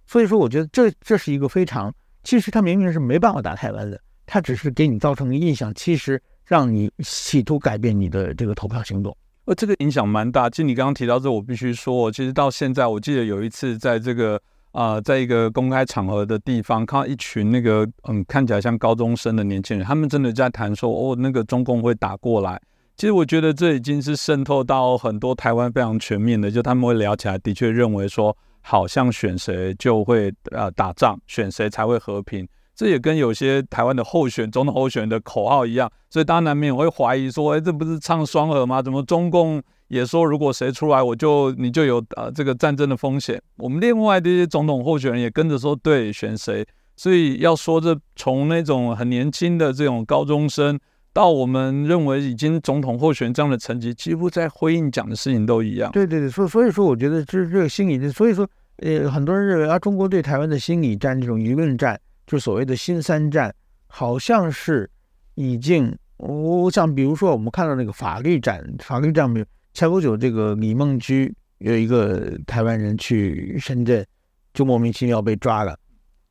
[0.07, 9.17] 所以说，我觉得这这是一个非常，其实他明明是没办法打台湾的，他只是给你造成印象，其实让你企图改变你的这个投票行动。
[9.45, 10.51] 呃，这个影响蛮大。
[10.51, 14.41] 其实你刚刚提到这，我必须说，其实到现在，我记得有一次在这个
[14.73, 22.61] 啊，在一个公开场合的地方，看到一群那个嗯，看起来像高中生的年轻人，他们真的在谈说，哦，那个中共会打过来。
[22.97, 28.37] 其实我觉得这已经是渗透到很多台湾非常全面的，就他们会聊起来，的确认为说。
[28.61, 38.83] 好像选谁就会呃打仗，选谁才会和平，这也跟有些台湾的候选总统候选的口号一样，所以大家难免会怀疑说，哎，这不是唱双核吗？
[38.83, 43.43] 怎么中共也说如果谁出来，我就你就有呃这个战争的风险？
[43.57, 46.67] 我们另外的一些总统候选人也跟着说，对，选谁？
[46.97, 50.79] 所以要说这从那种很年轻的这种高中生。
[51.11, 55.91] 到我们认为已经总统候选这样的层级，几乎在回应讲的事情都一样。
[55.91, 63.53] 对对对，所所以说，我觉得这这个心理，所以说，呃，很多人认为啊，中国对台湾的心理战，这种舆论战，就所谓的新三战，
[63.89, 64.89] 好像是
[65.35, 69.47] 已经，我想，比如说我们看到那个法律战，法律战没有，
[69.79, 74.05] 前不久这个李梦居有一个台湾人去深圳，
[74.53, 75.79] 就莫名其妙被抓了，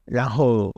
[0.04, 0.70] 然后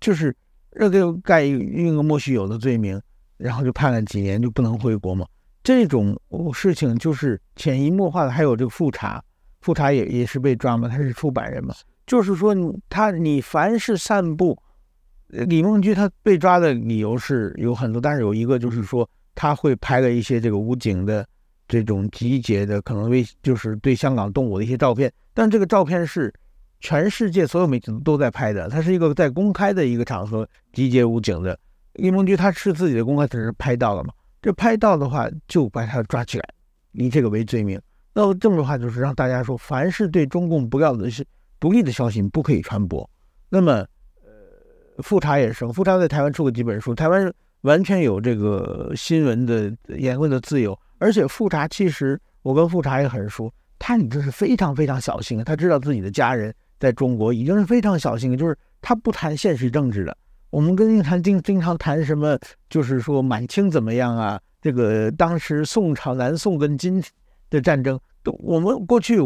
[0.00, 0.34] 就是
[0.72, 2.98] 这个盖一个莫须有的罪名。
[3.36, 5.26] 然后就判了几年，就不能回国嘛？
[5.62, 6.18] 这种
[6.54, 8.30] 事情就是潜移默化的。
[8.30, 9.22] 还有这个复查，
[9.60, 10.88] 复查也也是被抓嘛？
[10.88, 11.74] 他是出版人嘛？
[12.06, 12.56] 就是说，
[12.88, 14.58] 他你凡是散布
[15.28, 21.26] 李梦居他被抓的理由是有很多，但是有一个就是说他会拍了一些这个武警的
[21.66, 25.12] 这种集结的，可能为就是对香港动武的一些照片。
[25.32, 26.32] 但这个照片是
[26.80, 31.58] 全世界所有媒体都在拍的，他是一个在公开的一个场合集结武警的。
[31.94, 34.12] 李梦居他是自己的公开，只是拍到了嘛？
[34.42, 36.48] 这拍到的话，就把他抓起来，
[36.92, 37.80] 以这个为罪名。
[38.12, 41.26] 那么这么的话，就是让大家说，凡是对中共不要的是
[41.58, 43.08] 不利的消息，不可以传播。
[43.48, 43.72] 那么，
[44.22, 50.78] 呃，复查也是，复查在台湾出过几本书，台湾完全有这个新闻的言论的自由。
[50.98, 60.16] 而且复查其实我跟复查也很熟，他已经是非常非常小心的，他知道自己的家人在中国已经是非常小心的，就是他不谈现实政治的。
[60.50, 62.38] 我们跟印谈经经常谈什么，
[62.70, 64.40] 就是说满清怎么样啊？
[64.62, 67.02] 这个当时宋朝、南宋跟金
[67.50, 69.18] 的战争，都我们过去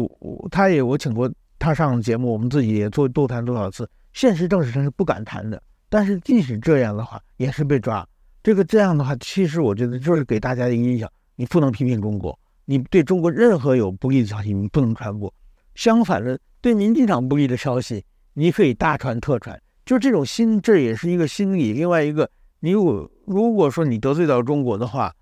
[0.49, 3.87] 他也我请过他上节目，我们自己也做多谈多少次。
[4.11, 8.05] 现实政治上是不敢谈的，但是即使这样的话，也是被抓。
[8.41, 11.07] 这个这样的话，其实我觉得就是给大家一个印象：
[11.39, 15.33] 你不能批评中国，你对中国任何有不利的消息，你不能传播。
[15.73, 19.57] 相反的，对民进党不利的消息，你可以大传特传。
[19.85, 21.71] 就这种心，这也是一个心理。
[21.71, 22.29] 另外一个，
[22.59, 25.15] 你如果如果说你得罪到中国的话，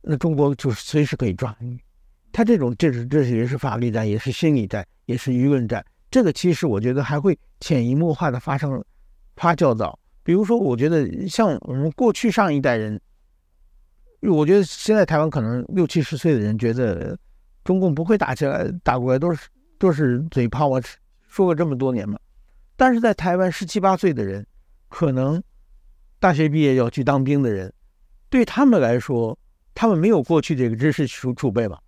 [0.00, 1.78] 那中国就是随时可以抓你。
[2.32, 5.86] 他这种，这是这是也是法律战，也是心理战，也是舆论战。
[6.10, 8.84] 这个其实我觉得还会潜移默化的发生
[9.36, 9.96] 发酵到。
[10.24, 13.00] 比如说，我觉得像我们过去上一代人，
[14.30, 17.18] 我觉得现在台湾可能六七十岁的人觉得
[17.64, 19.48] 中共不会打起来，打过来都是
[19.78, 20.80] 都是嘴炮啊，
[21.26, 22.18] 说过这么多年嘛。
[22.76, 24.46] 但是在台湾十七八岁的人，
[24.88, 25.42] 可能
[26.18, 27.72] 大学毕业要去当兵的人，
[28.30, 29.36] 对他们来说，
[29.74, 31.78] 他们没有过去这个知识储储备嘛，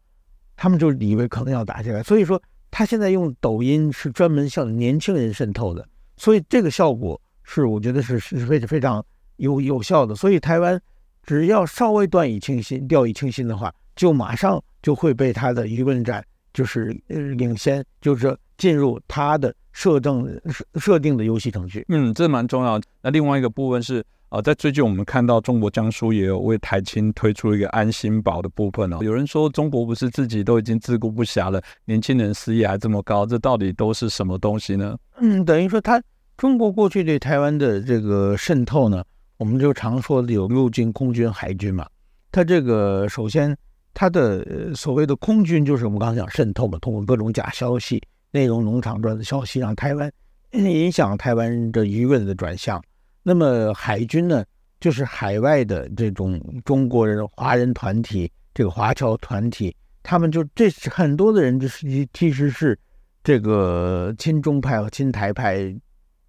[0.57, 2.03] 他们就以为可能要打起来。
[2.03, 9.05] 所以说，他现在用抖音是专门向年轻人渗透的，所以这个效果是我觉得是是非常非常
[9.37, 10.15] 有有效的。
[10.15, 10.81] 所以台湾
[11.27, 19.55] 只要稍微断以轻心、掉以轻心的话，就马上就会被他的舆论战就是呃领先，就是进入他的。
[19.77, 22.81] 设定设设定的游戏程序，嗯，这蛮重要。
[23.03, 28.99] 那另外一个部分是，啊，在最近我们看到中国江苏也有为台青推出一个安心保的部分哦。
[29.03, 34.97] 有人说中国不是自己都已经自顾不暇了，年轻人失业还这么高，这到底都是什么东西呢？
[35.19, 36.01] 嗯，等于说他
[36.37, 39.03] 中国过去对台湾的这个渗透呢，
[39.37, 41.87] 我们就常说的有陆军、空军、海军嘛。
[42.33, 43.57] 他这个首先
[43.93, 48.03] 他的所谓的空军就是我们刚刚讲渗透嘛，通过各种假消息。
[48.33, 50.13] 内容农场转的消息让台湾
[50.55, 52.83] 影响台湾的舆论的转向。
[53.23, 54.45] 那么海军呢，
[54.81, 59.73] 就是海外的这种中国人华人团体，这个华侨团体，
[60.03, 62.77] 他们就这很多的人就是其实是
[63.23, 65.73] 这个亲中派和亲台派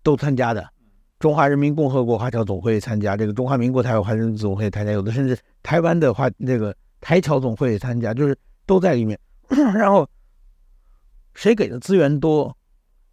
[0.03, 0.63] 都参加的，
[1.19, 9.17] 中华人民共和国华侨总会参加，这个中华民国台湾华侨总会参加，有的甚至台湾的话，那个台侨总会参加，就是都在里面。
[9.47, 10.07] 然后
[11.33, 12.55] 谁给的资源多，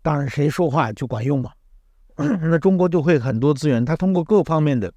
[0.02, 1.52] 当然谁说话就管用嘛。
[2.16, 4.92] 那中国就会很多资源，他通过各方面的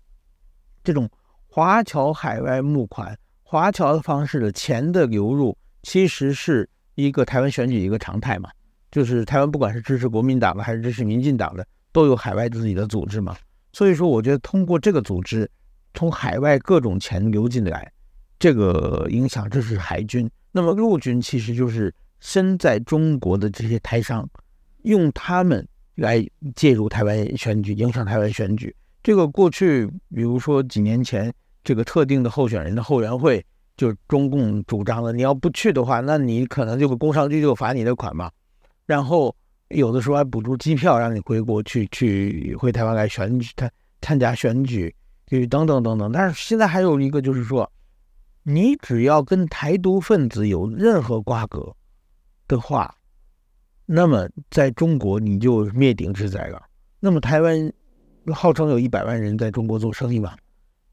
[0.83, 1.09] 这种
[1.47, 8.49] 华侨海外募款、华侨的方式的钱的流入，其实是一个台湾选举一个常态嘛。
[8.91, 13.33] 就是台湾不管是支持国民党的还是支持民进党的，都有海外自己的组织嘛。
[13.71, 15.49] 所以说，我觉得通过这个组织，
[15.93, 17.89] 从海外各种钱流进来，
[18.37, 20.29] 这个影响这是海军。
[20.51, 24.29] 那么陆军其实就是身在中国的这些台商，
[24.83, 25.65] 用他们
[25.95, 26.21] 来
[26.53, 28.75] 介入台湾选举，影响台湾选举。
[29.01, 31.33] 这个过去，比如说几年前，
[31.63, 33.41] 这个特定的候选人的后援会，
[33.77, 38.29] 就是中共主张了，你要不去的话，那你可能这个工商局就罚你的款嘛。
[38.85, 39.33] 然后
[39.69, 43.69] 有的时候还补助机票让你回国去，去回台湾来选举，他
[44.01, 44.93] 参加选举，
[45.25, 46.11] 就等等等等。
[46.11, 47.69] 但是现在还有一个就是说，
[48.43, 51.75] 你只要跟台独分子有任何瓜葛
[52.47, 52.95] 的话，
[53.85, 56.61] 那么在中国你就灭顶之灾了。
[56.99, 57.71] 那么台湾
[58.33, 60.35] 号称有一百万人在中国做生意嘛，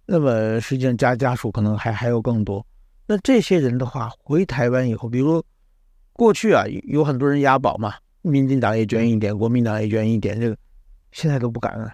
[0.06, 2.64] 那么实际上家家属可能还还有更多。
[3.06, 5.44] 那这些人的话回台湾以后，比如。
[6.14, 10.56] 过去啊，有很多人押宝嘛，民进党也捐一点，国民党也捐一点，这个
[11.10, 11.92] 现在都不敢了。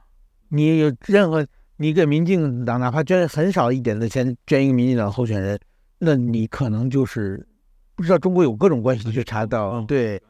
[0.49, 5.59] 你有任何，你给民进党哪怕捐很少一点的钱，捐一个民进党候选人，
[5.99, 7.47] 那你可能就是
[7.95, 9.81] 不知道中国有各种关系去查到。
[9.83, 10.23] 对，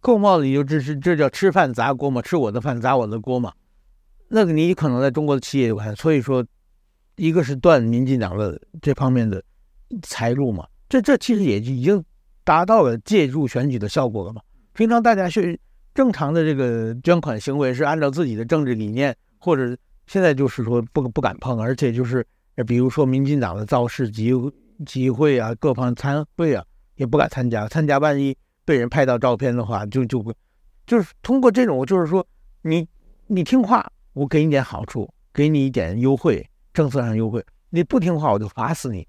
[0.00, 3.52] 扣帽子就这是这叫吃饭砸锅嘛，吃我的饭砸我的锅嘛。
[4.28, 6.44] 那个你可能在中国的企业有看，所以说，
[7.16, 9.42] 一个是断民进党的这方面的
[10.02, 12.04] 财路嘛，这这其实也已经。
[12.42, 14.40] 达到了介入选举的效果了嘛？
[14.80, 15.60] 平常大家去
[15.92, 19.76] 正常的这个捐款行为是按照自己的政治理念，或者
[20.06, 22.26] 现在就是说不不敢碰，而且就是
[22.66, 24.32] 比如说民进党的造势集
[24.86, 26.64] 集会啊，各方参会啊，
[26.94, 27.68] 也不敢参加。
[27.68, 30.24] 参加万一被人拍到照片的话，就就
[30.86, 32.26] 就是通过这种，就是说
[32.62, 32.88] 你
[33.26, 39.06] 你听话，我给你点好处，给你一点优惠，政策上优惠；你不听话，我就罚死你。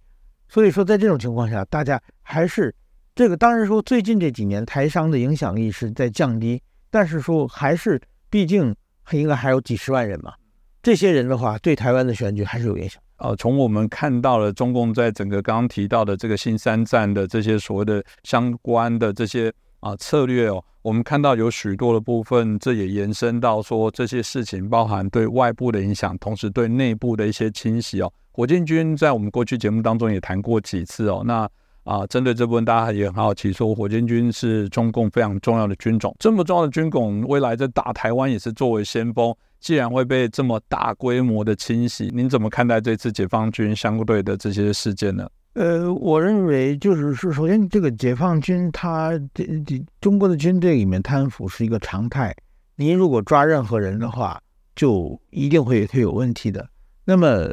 [0.50, 2.76] 所以说，在这种情况下，大家还是。
[3.22, 6.60] 这个当然说，最近这几年台商的影响力是在降低，
[6.90, 8.02] 但是说还是，
[8.32, 8.76] 毕竟
[9.12, 10.34] 应该还有几十万人嘛。
[10.82, 13.00] 这些人的话，对台湾的选举还是有影响。
[13.18, 28.12] 呃，从我们看到了中共在整个刚刚提到的这个新三战的这些所谓的相关的这些啊策略哦，我们看到有许多的部分，这也延伸到说这些事情包含对外部的影响，同时对内部的一些清洗哦。
[28.32, 31.48] 火箭军在我们过去节目当中也谈过几次哦，那。
[31.84, 39.36] 啊，针对这部分，大家也很好奇，说火箭军是中共非常重要的军种，这么重要的军种，未来在打台湾也是作为先锋。
[39.60, 45.28] 既然会被这么大规模的清洗，您怎么看待这次解放军相对的这些事件呢？
[45.54, 52.36] 呃，我认为就是说，首先这个解放军，他这这中国的军队里面贪腐是一个常态，
[52.76, 54.40] 您如果抓任何人的话，
[54.76, 56.68] 就一定会会有问题的。
[57.06, 57.50] 那么。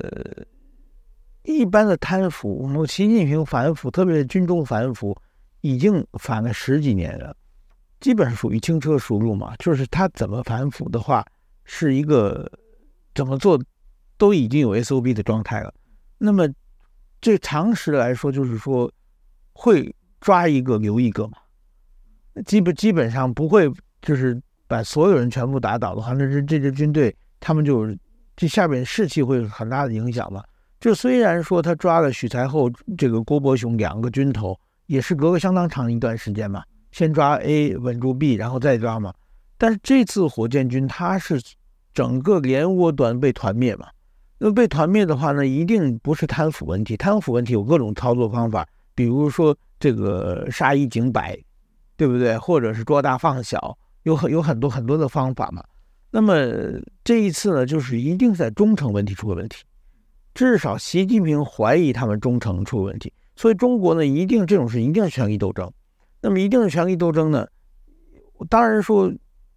[1.48, 5.16] 一般的贪腐，我们习近平反腐，特别是军中反腐，
[5.62, 7.34] 已经反了十几年了，
[8.00, 9.56] 基本上属于轻车熟路嘛。
[9.56, 11.24] 就是他怎么反腐的话，
[11.64, 12.50] 是一个
[13.14, 13.58] 怎么做
[14.18, 15.72] 都已经有 SOP 的状态了。
[16.18, 16.46] 那么
[17.18, 18.92] 这常识来说，就是说
[19.54, 21.38] 会抓一个留一个嘛，
[22.44, 23.72] 基本基本上不会
[24.02, 27.88] 就是把所有人全部打倒的话，那是这支军队他们就
[28.36, 30.44] 这下边士气会有很大的影响嘛。
[30.80, 36.62] 这虽然说他抓了许才厚、这个郭伯雄两个军头，也是隔了相当长一段时间嘛，
[36.92, 39.12] 先抓 A 稳住 B，然后再抓嘛。
[39.56, 41.42] 但是这次火箭军他是
[41.92, 43.88] 整个连窝端被团灭嘛。
[44.38, 48.64] 那被团灭的话呢，一定不是贪腐问题，贪腐问题有各种操作方法，
[48.94, 51.36] 比如说这个杀一儆百，
[51.96, 52.38] 对不对？
[52.38, 55.64] 或者是捉大放小，有很有很多很多的方法嘛。
[56.12, 56.36] 那么
[57.02, 59.64] 这一次呢，就是一定在忠诚问题出了问题。
[60.38, 65.68] 至少习近平怀疑他们忠诚出问题，所以中国呢，一定这种事一定是权力斗争。
[66.22, 67.44] 那么，一定是权力斗争呢？
[68.48, 69.12] 当然说，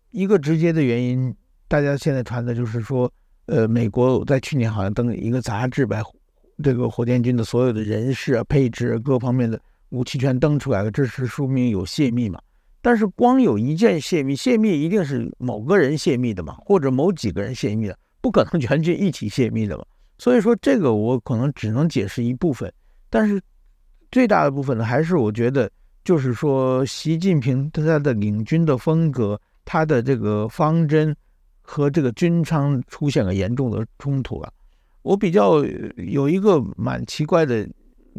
[0.09, 1.31] 一个直接的原因，
[1.67, 3.07] 大家现在传的就是说，
[3.45, 6.01] 呃，美国在去年好像登一个杂志，把
[6.63, 12.41] 这个火箭军的所有的人事啊、配置各方面的武器全登出来了，这是说明有泄密嘛？
[12.81, 19.85] 但是光有一件泄密，泄密一定是某个人泄密的嘛，或者某几个人泄密的，不可能全军一起泄密的嘛？
[20.21, 22.71] 所以说，这个我可能只能解释一部分，
[23.09, 23.41] 但是
[24.11, 25.67] 最大的部分呢，还是我觉得
[26.03, 31.15] 就是说，习近平他的领军的风格，他的这个方针
[31.63, 34.53] 和这个军方出现了严重的冲突啊。
[35.01, 35.65] 我比较
[35.95, 37.67] 有一个蛮奇怪的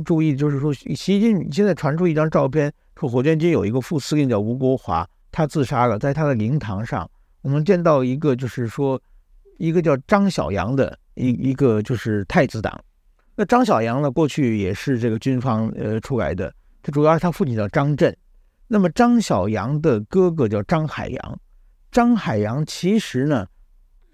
[0.04, 7.08] 注意，就是说，习近平现在传出一张照片，说火箭军有一个副司令叫吴国华，他自杀了，在他的灵堂上，
[7.42, 9.00] 我们见到一个就是说，
[9.58, 12.78] 一个叫张小杨的一一个就是太子党。
[13.34, 16.52] 那张小杨呢，过去也是这个军方呃出来的，
[16.82, 18.16] 他主要是他父亲叫张震。
[18.68, 21.40] 那么张小杨的哥哥叫张海洋，
[21.90, 23.46] 张海洋其实呢。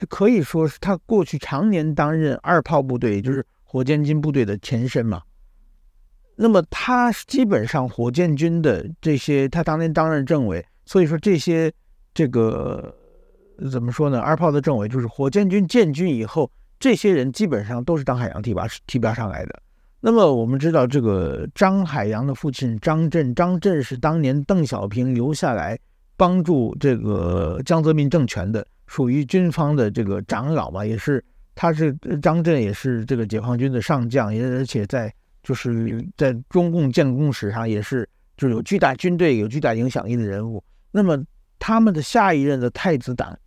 [0.09, 5.21] 可以说是他过去常年担任二炮部队，就是火箭军部队的前身嘛。
[6.37, 11.73] 那么他基本上火箭军的这些，他当年担任政委，所以说这些
[12.15, 12.97] 这个
[13.73, 14.21] 怎么说呢？
[14.21, 19.63] 二炮的政委就是火箭军建军以后，这些人基本上都是张海洋提拔提拔上来的。
[20.01, 25.79] 那么我们知道，这个张海洋的父亲张震，张震是当年邓小平留下来
[26.17, 28.67] 帮助这个江泽民政权的。
[28.87, 31.23] 属于军方的这个长老嘛，也是，
[31.55, 35.13] 他是张震，也是这个解放军的上将，也而且在
[35.43, 40.65] 就是在中共建功史上也是就是有巨大军队、有巨大影响力的人物。
[40.91, 41.23] 那么
[41.59, 43.39] 他们的下一任的太子党，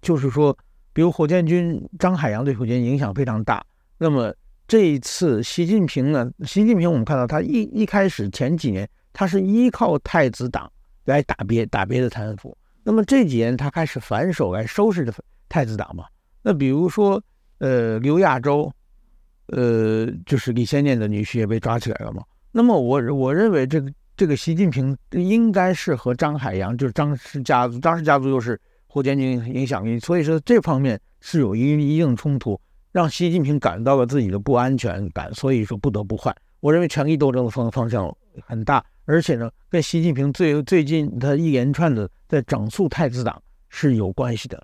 [0.00, 0.56] 就是说，
[0.92, 3.64] 比如火箭军张海洋对火箭影响非常大。
[3.98, 4.34] 那么
[4.66, 10.70] 这一次习近平呢，习近平我们看到他一一开始前几年，他是依靠太子党
[11.04, 12.56] 来打别打别的贪腐。
[12.82, 15.08] 那么这几年他开始反手来收拾
[15.48, 16.04] 太子党嘛？
[16.42, 17.22] 那比如说，
[17.58, 18.72] 呃，刘亚洲，
[19.46, 22.22] 呃，就是李先念的女婿也被抓起来了嘛。
[22.50, 28.60] 那么我我认为这个这个习近平应该是和张海洋，就是张氏家族，张氏家族又是
[28.92, 36.36] 火箭军影响力，所以说这方面是有一一定冲突，让习近平感到了自己的不安全感，所以说不得不换。
[36.60, 38.14] 我认为权力斗争的方方向
[38.44, 38.84] 很大。
[39.06, 44.62] 而且呢，跟习近平最最近他一连串的在整肃太子党是有关系的。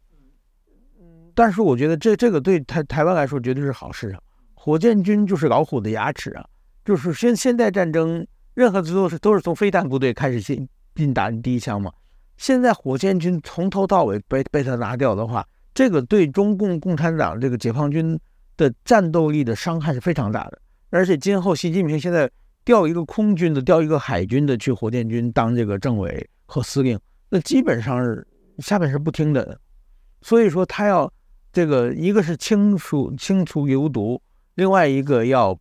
[1.34, 4.20] 但是我觉得这这个对台台湾来说绝对是好事啊！
[4.52, 6.46] 火箭军就是老虎的牙齿啊，
[6.84, 11.90] 就是现现代战争任何都是都是从飞弹部队开始进进打第一枪嘛。
[12.38, 18.18] 现在火箭军从头到尾被被他拿掉的话，这个对中共共产党这个解放军
[18.56, 20.58] 的战斗力的伤害是非常大的。
[20.88, 22.30] 而且今后习近平现在。
[22.64, 28.26] 调一个空军的，调一个海军的去火箭军当这个政委和司令，那基本上是
[28.58, 29.58] 下面是不听的。
[30.20, 31.10] 所以说他要
[31.50, 34.20] 这个一个是清除清除流毒，
[34.56, 35.58] 另外一个要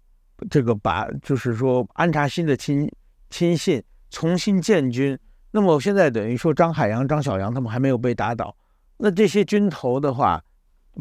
[0.50, 2.92] 这个把就是说安插新的亲
[3.30, 5.18] 亲信，重新建军。
[5.58, 8.56] 那么现在等于说张海洋、张小杨他们还没有被打倒，
[8.98, 10.40] 那这些军头的话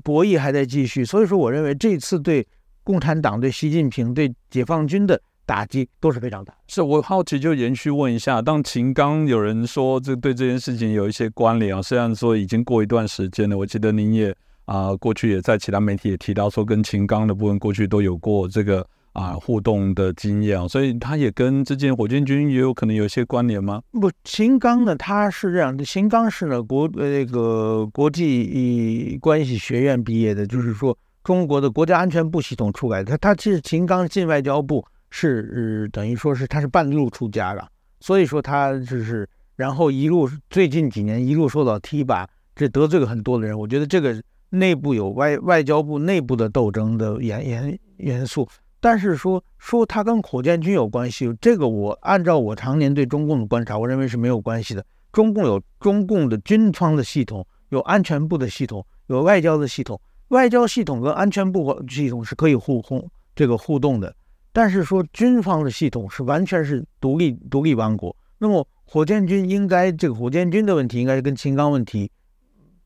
[0.03, 1.05] 博弈还在继续。
[1.05, 2.47] 所以说，我认为这次对
[2.83, 5.21] 共产党、对习近平、对解放军的。
[5.45, 6.53] 打击都是非常大。
[6.67, 14.35] 是我好奇，就延续问一下，当秦刚有人说这对这件事情有一些关联啊，虽然说已经过一段时间了，我记得您也
[14.65, 18.85] 啊过去也在其他媒体也提到说，跟秦刚的部分过去都有过这个
[19.17, 23.83] 啊互动的经验啊，所以他也跟之前火箭军也有可能有些关联吗？
[23.93, 34.85] 不，秦刚呢，他是这样的，秦刚是呢国呃那个国际关系学院毕业的，就是说中国的国家安全部系统出来的，他他其实秦刚进外交部。
[35.09, 37.67] 是等于说是他是半路出家了，
[38.01, 43.59] 所以说他就是然后一路最近几年一路受到提拔，这得罪了很多的人。
[43.59, 48.47] 我觉得这个内部有外外交部内部的斗争的元元元素，
[48.87, 54.87] 但是说说他跟火箭军有关系，这个我按照我常年对中共的观察，我认为是没有关系的。
[55.11, 64.15] 中共有中共的军方的系统，有安全部的系统，有外交的系统，外交系统跟安全部系统是可以互通这个互动的。
[64.53, 72.09] 但是说军方的系统是完全是独立独立王国，那么火箭军应该这个火箭军的问题应该是跟秦刚问题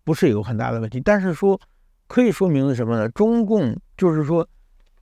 [0.03, 1.61] 不是有很大的问题，但是说
[2.07, 3.07] 可以说明了什么呢？
[3.11, 4.48] 中共就是说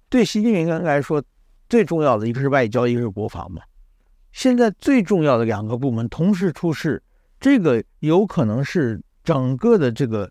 [0.09, 1.23] 对习近平来说
[1.69, 3.63] 最重要的一个是外交，一个是国防嘛。
[4.33, 7.03] 现在最重要的两个部门同时出事，
[7.41, 10.31] 这个有可能是整个的这个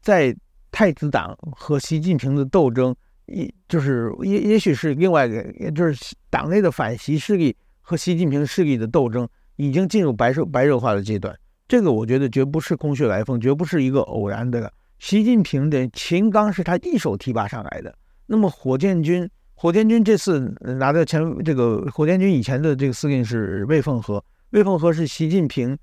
[0.00, 0.34] 在
[0.70, 2.94] 太子党和习近平的斗争。
[3.26, 11.38] 一就是也也许是另外一个，也就是党内的反习势力和习近平势力的斗争已经进入白热白热化的阶段。
[11.66, 14.72] 这个我觉得绝不是空穴来风，绝不是一个偶然的。
[14.98, 17.94] 习近平的秦刚是他一手提拔上来的。
[18.28, 20.38] 那么火箭军，火箭军这次
[20.78, 25.76] 拿到前这个火箭军以前的这个司令是魏凤和，魏凤和是习近平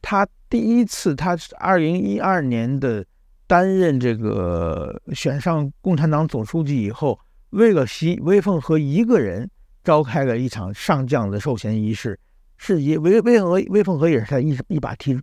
[0.00, 3.04] 他第一次，他是二零一二年的。
[3.46, 7.18] 担任这个选上共产党总书记以后，
[7.50, 9.50] 为了习魏凤和一个人
[9.82, 12.16] 召开了一场上将的授衔仪式，
[12.58, 15.20] 是以魏魏凤和魏凤和也是他一一把提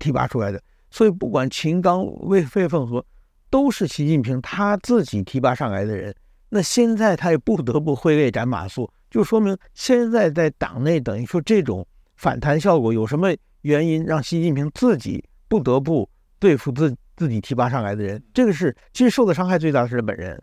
[0.00, 0.58] 提拔出来的。
[0.90, 3.04] 所以不管秦刚、魏魏凤和，
[3.50, 6.14] 都是习近平他自己提拔上来的人。
[6.48, 11.86] 那现在他也不得不挥泪斩马谡，就说明现在在党内等于说这种
[12.16, 18.22] 反弹效果有什么原因让习近平自己不得不对付自自己提拔上来的人？
[18.32, 20.40] 这个是其实受的伤害最大的是日本人。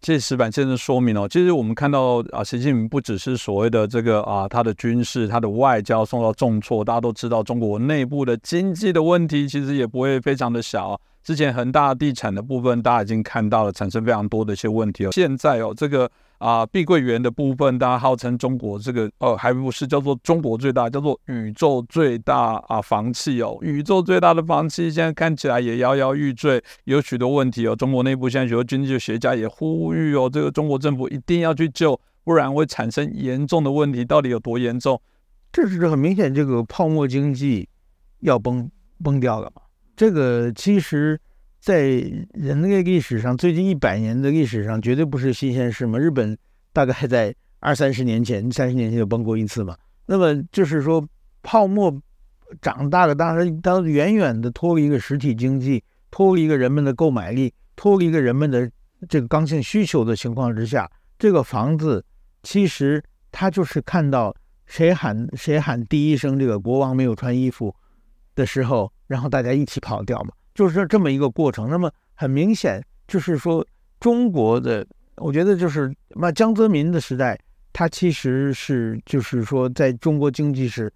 [0.00, 11.00] 这石板先生说明哦，其实我们看到啊，习近平不只是所谓的这个啊，他的军事、他的外交受到重挫，大家都知道中国内部的经济的问题其实也不会非常的小。
[11.28, 15.10] 之前恒大地产的部分，大家已经看到了，产生非常多的一些问题哦。
[15.12, 23.58] 现在哦，这个啊，碧桂园的部分，大家号称中国这个哦，还不是叫做中国最大，叫做宇宙最大啊房企哦。
[23.60, 27.76] 宇宙最大的房企现在看起来也摇摇欲坠，有许多问题哦。
[27.76, 34.02] 中国内部现在许多经济学家也呼吁哦，这个中国政府一定要去救，不然会产生严重的问题。
[34.02, 34.98] 到底有多严重？
[35.52, 37.68] 这是很明显，这个泡沫经济
[38.20, 38.70] 要崩
[39.04, 39.60] 崩掉了嘛？
[39.98, 41.20] 这个其实，
[41.58, 41.80] 在
[42.32, 45.98] 人类历史上，最近一百年的历史上，绝对不是新鲜事嘛。
[45.98, 46.38] 日本
[46.72, 49.76] 大概在二三十年前、三十年前就崩过一次嘛。
[50.06, 51.04] 那么就是说，
[51.42, 51.92] 泡沫
[52.62, 55.82] 长大了，当然当远远的脱离一个实体经济，
[56.12, 58.70] 脱离一个人们的购买力，脱离一个人们的
[59.08, 60.88] 这个刚性需求的情况之下，
[61.18, 62.04] 这个房子
[62.44, 64.32] 其实它就是看到
[64.64, 67.74] 谁喊谁喊第一声这个国王没有穿衣服
[68.36, 68.92] 的时候。
[69.08, 71.68] 然后大家一起跑掉嘛，就是这么一个过程。
[71.68, 73.66] 那么很明显，就是说
[73.98, 74.86] 中国的，
[75.16, 77.36] 我觉得就是那江泽民的时代，
[77.72, 80.92] 他其实是就是说在中国经济是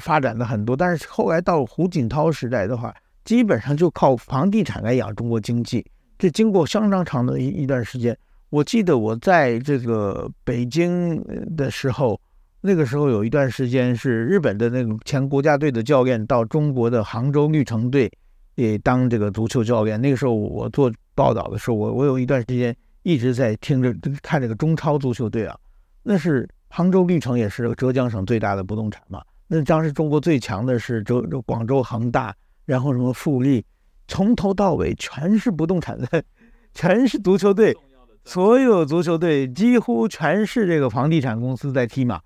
[0.00, 0.76] 发展的很多。
[0.76, 2.94] 但是后来到胡锦涛时代的话，
[3.24, 5.84] 基本上就靠房地产来养中国经济。
[6.16, 8.16] 这经过相当长的一一段时间，
[8.48, 11.20] 我记得我在这个北京
[11.56, 12.18] 的时候。
[12.60, 18.10] 那个时候有一段时间是日本的那个前国家队的教练到中国的杭州绿城队，
[18.56, 20.00] 也当这个足球教练。
[20.00, 25.56] 那个时候我做报道的时候，我我有一段时间一直在听着看这个中超足球队啊。
[26.02, 29.22] 那是杭州绿城也是浙江省最大的不动产嘛。
[29.46, 32.34] 那当时中国最强的是浙广州恒大，
[32.66, 33.64] 然后什么富力，
[34.08, 36.24] 从头到尾全是不动产的，
[36.74, 37.76] 全是足球队，
[38.24, 42.20] 所有足球队几乎全是这个房地产公司在踢嘛。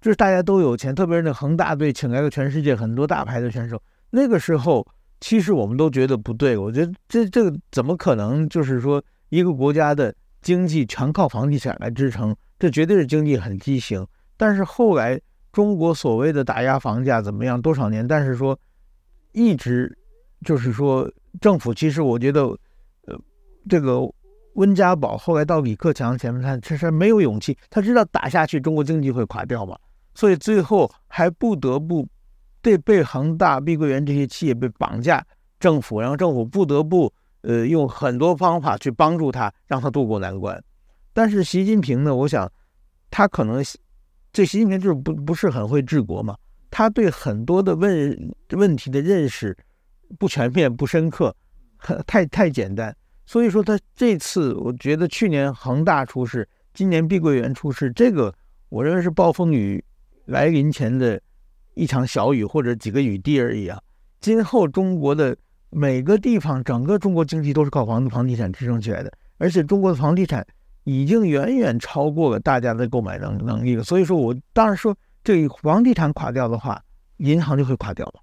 [0.00, 3.80] 就是大家都有钱，特别是那恒大队请来了全世界很多大牌的选手。
[4.10, 4.86] 那个时候，
[5.20, 6.56] 其实我们都觉得不对。
[6.56, 8.48] 我觉得这这个怎么可能？
[8.48, 14.06] 就是说，一个国家的经济全靠房地产来支撑，这绝对是经济很畸形。
[14.36, 15.20] 但是后来
[15.50, 17.60] 中国所谓的打压房价怎么样？
[17.60, 18.06] 多少年？
[18.06, 18.56] 但是说
[19.32, 19.96] 一直
[20.44, 22.42] 就是说政府，其实我觉得，
[23.06, 23.18] 呃，
[23.68, 24.00] 这个
[24.54, 29.76] 温家宝后来到李克强前面，他其实没有勇气，他知道打下去中国经济会垮掉嘛。
[30.16, 32.08] 所以最后还不得不
[32.62, 35.24] 对被恒大、碧桂园这些企业被绑架，
[35.60, 37.12] 政府，然后政府不得不
[37.42, 40.60] 呃用很多方法去帮助他，让他渡过难关。
[41.12, 42.50] 但是习近平呢，我想
[43.10, 43.62] 他可能
[44.32, 46.34] 这习近平就是不不是很会治国嘛，
[46.70, 49.56] 他对很多的问问题的认识
[50.18, 51.34] 不全面、不深刻，
[51.76, 52.96] 很太太简单。
[53.26, 58.34] 所以说他这次，我觉得去年恒大出事，今年碧桂园出事，这个
[58.70, 59.84] 我认为是暴风雨。
[60.26, 61.20] 来临前的
[61.74, 63.80] 一场小雨或者几个雨滴而已啊！
[64.20, 65.36] 今后中国的
[65.70, 70.46] 每个地方，整个中国经济都是靠房子房地产支撑起来的，而且中国的房地产
[70.84, 73.84] 已经远远超过了大家的购买能能力了。
[73.84, 76.82] 所以说我当然说，这房地产垮掉的话，
[77.18, 78.14] 银行就会垮掉了。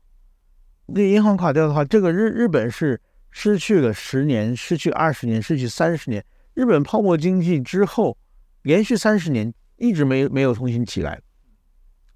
[0.86, 3.00] 那银行垮掉的话，这个日日本是
[3.30, 6.24] 失去了十年，失去二十年，失去三十年。
[6.54, 8.18] 日本泡沫经济之后，
[8.64, 11.22] 连续三十年一直没没有重新起来。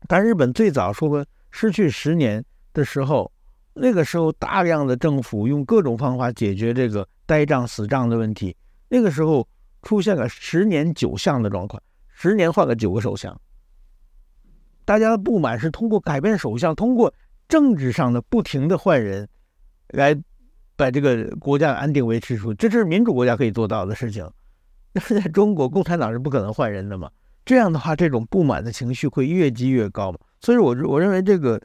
[0.08, 2.44] 但日本最早说过失去十年
[2.74, 3.32] 的时候，
[3.74, 8.56] 那个时候大量的政府用各种方法解决这个呆账死账的问题。
[8.90, 9.48] 那个时候
[9.82, 13.40] 出现了十年九相的状况，十年换了九个首相。
[14.86, 17.14] 大家的不满是通过改变首相，通过
[17.50, 19.28] 政治上的不停的换人，
[19.90, 20.16] 来
[20.76, 22.54] 把这个国家安定维持住。
[22.54, 24.30] 这是民主国家可以做到的事情。
[24.94, 27.12] 但 是在中国，共产党是不可能换人的嘛。
[27.48, 30.18] 这样的话，这种不满的情绪会越积越高嘛？
[30.42, 31.58] 所以，我我认为这个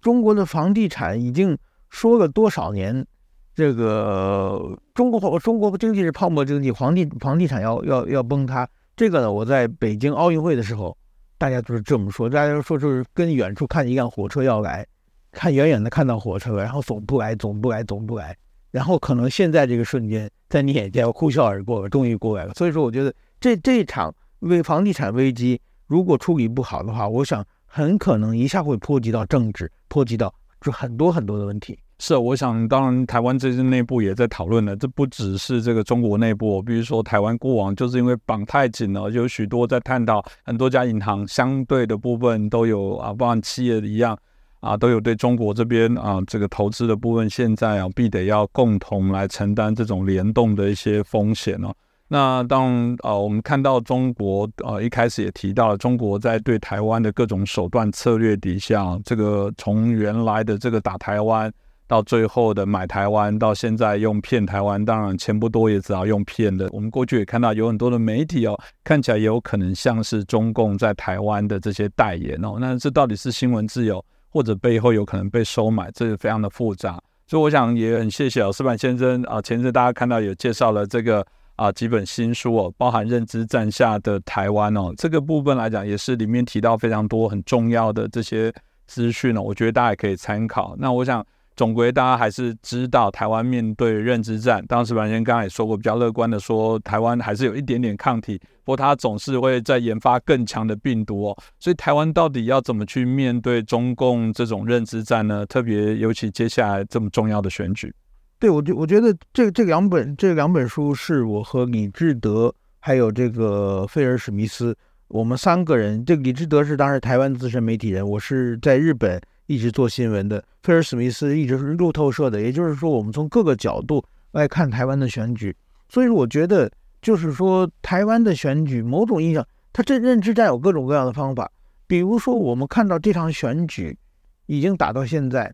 [0.00, 1.58] 中国的房地产已经
[1.90, 3.04] 说了多少年，
[3.52, 8.68] 这个中国中国经济是泡沫经济，房地房地产要要要崩塌。
[8.96, 10.96] 这个呢，我在北京奥运会的时候，
[11.36, 14.86] 大家都是这么说，大家说就是跟远处看一辆火车要来，
[15.32, 18.36] 看远远的看到火车，然后总不来，总不来，总不来，
[18.70, 22.54] 然后可能现在这个瞬间在你眼前呼啸而过了，终于过来了。
[22.54, 24.14] 所以说，我觉得这这一场。
[24.40, 31.78] 为房地产危机，如果处理不好的话，我想很可能一下会波及到政治，波及到就很多很多的问题。
[32.00, 44.16] 是，我想当然台湾这些内部也在讨论了，这不只是这个中国内部，比如说台湾过往就是因为绑太紧了，有许多在探讨，很多家银行相对的部分都有啊，包含企业一样
[44.60, 51.74] 啊，都有对中国这边啊这个投资的部分，现在啊必得要共同来承担这种联动的一些风险哦。
[52.10, 61.52] 那当呃我们看到中国呃一开始也提到了中国在对台湾的各种手段策略底下，这个从原来的这个打台湾，
[61.86, 66.66] 到最后的买台湾，到现在用骗台湾，当然钱不多也只好用骗的。
[66.72, 72.56] 我们过去也看到有很多的媒体哦，看起来也有可能像是中共在台湾的这些代言哦。
[72.58, 76.98] 那这到底是新闻自由，或者背后有可能被收买，这个非常的复杂。
[77.26, 81.22] 所以我想也很谢谢哦，石板先生啊，前阵大家看到有介绍了这个。
[81.58, 88.52] 啊，几本新书哦，包含认知战下的台湾哦，这个部分来讲也是里面提到非常多很重要的这些
[88.86, 90.76] 资讯哦，我觉得大家也可以参考。
[90.78, 91.24] 那我想
[91.56, 101.36] 总归大家还是知道台湾面对认知战，当时白先刚刚也说过，比较乐观的说台湾还是有一点点抗体，不过它总是会在研发更强的病毒哦。
[101.58, 105.44] 所以台湾到底要怎么去面对中共这种认知战呢？
[105.44, 107.92] 特别尤其接下来这么重要的选举。
[108.40, 114.76] 对，我觉我觉得这这两本这两本书是我和李志德还有这个菲尔史密斯，
[115.08, 116.04] 我们三个人。
[116.04, 120.40] 这李志德是当时台湾资深媒体人，我是在日本一直做新闻的。
[120.62, 125.56] 菲尔史密斯一直是路透社的，也就是说，我们从各个角度来看台湾的选举。
[125.88, 126.70] 所以我觉得，
[127.02, 131.50] 就是说，台湾的选举某种意义上，它这认知战有各种各样的方法。
[131.88, 133.98] 比如说，我们看到这场选举
[134.46, 135.52] 已经打到现在，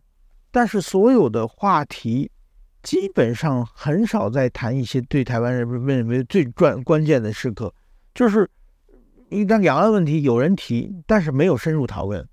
[0.51, 2.29] 但是所有的话题。
[2.85, 7.73] 基本上很少在谈一些对台湾人民认为最关关键的时刻，
[8.13, 8.47] 就是
[9.29, 12.23] 一旦两岸问题有人提，但是没有深入讨论，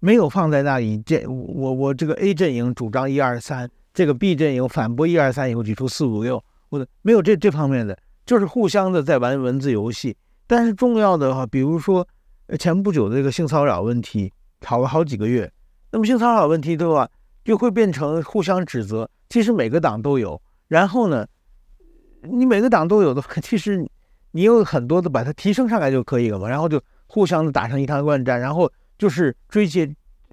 [0.00, 0.98] 没有放在那里。
[1.06, 7.96] 这我我这个 A 阵营主张一二三，这个 B 阵营反驳一二三以后举出四五六，或者没有这这方面的，
[8.26, 10.16] 就是互相的在玩文字游戏。
[10.48, 12.04] 但是重要的话，比如说
[12.58, 15.48] 前不久的这个性骚扰问题，吵了好几个月，
[15.92, 17.08] 那么性骚扰问题的话，
[17.44, 19.08] 就会变成互相指责。
[19.32, 21.26] 其实每个党都有，然后呢，
[22.20, 23.82] 你每个党都有的， 其实
[24.32, 26.46] 你有很多的把它提升上来就可以了嘛。
[26.46, 29.86] 然后就互相的打成一团乱战，然后就是追结，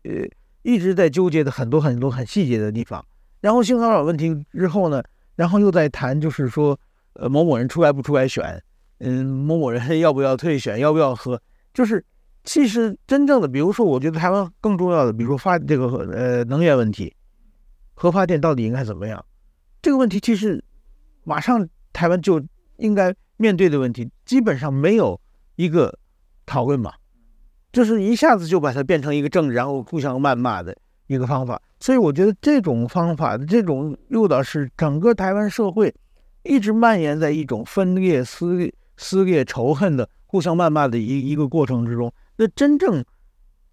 [0.04, 0.28] 呃，
[0.64, 3.02] 一直在纠结的很多很多很细节的地方。
[3.40, 5.02] 然后性骚扰问题之后呢，
[5.38, 6.78] 然后又在谈，就是说，
[7.14, 8.62] 呃，某某人出来不出来选，
[8.98, 11.42] 嗯，某某人要不要退选，要不要和，
[11.74, 12.04] 就是
[12.44, 17.14] 其实真正的，比如说，我觉得台湾更重要的，比如说发这个呃能源问题。
[18.02, 19.26] 核发电到底应该怎么样？
[19.82, 20.64] 这个问题其实
[21.26, 22.42] 马上台湾就
[22.78, 25.20] 应该面对的问题，基本上没有
[25.58, 26.00] 一个
[26.46, 26.94] 讨论嘛，
[27.74, 30.74] 就是一下子就把它变成一个政治，然后互相谩骂的
[31.08, 31.62] 一个方法。
[31.82, 35.94] 所以我觉得这种方法的这种诱导是整个台湾社会
[36.44, 42.10] 一直蔓延在一种分裂、撕裂、撕裂、仇恨的互相谩骂的一一个过程之中。
[42.38, 43.04] 那真正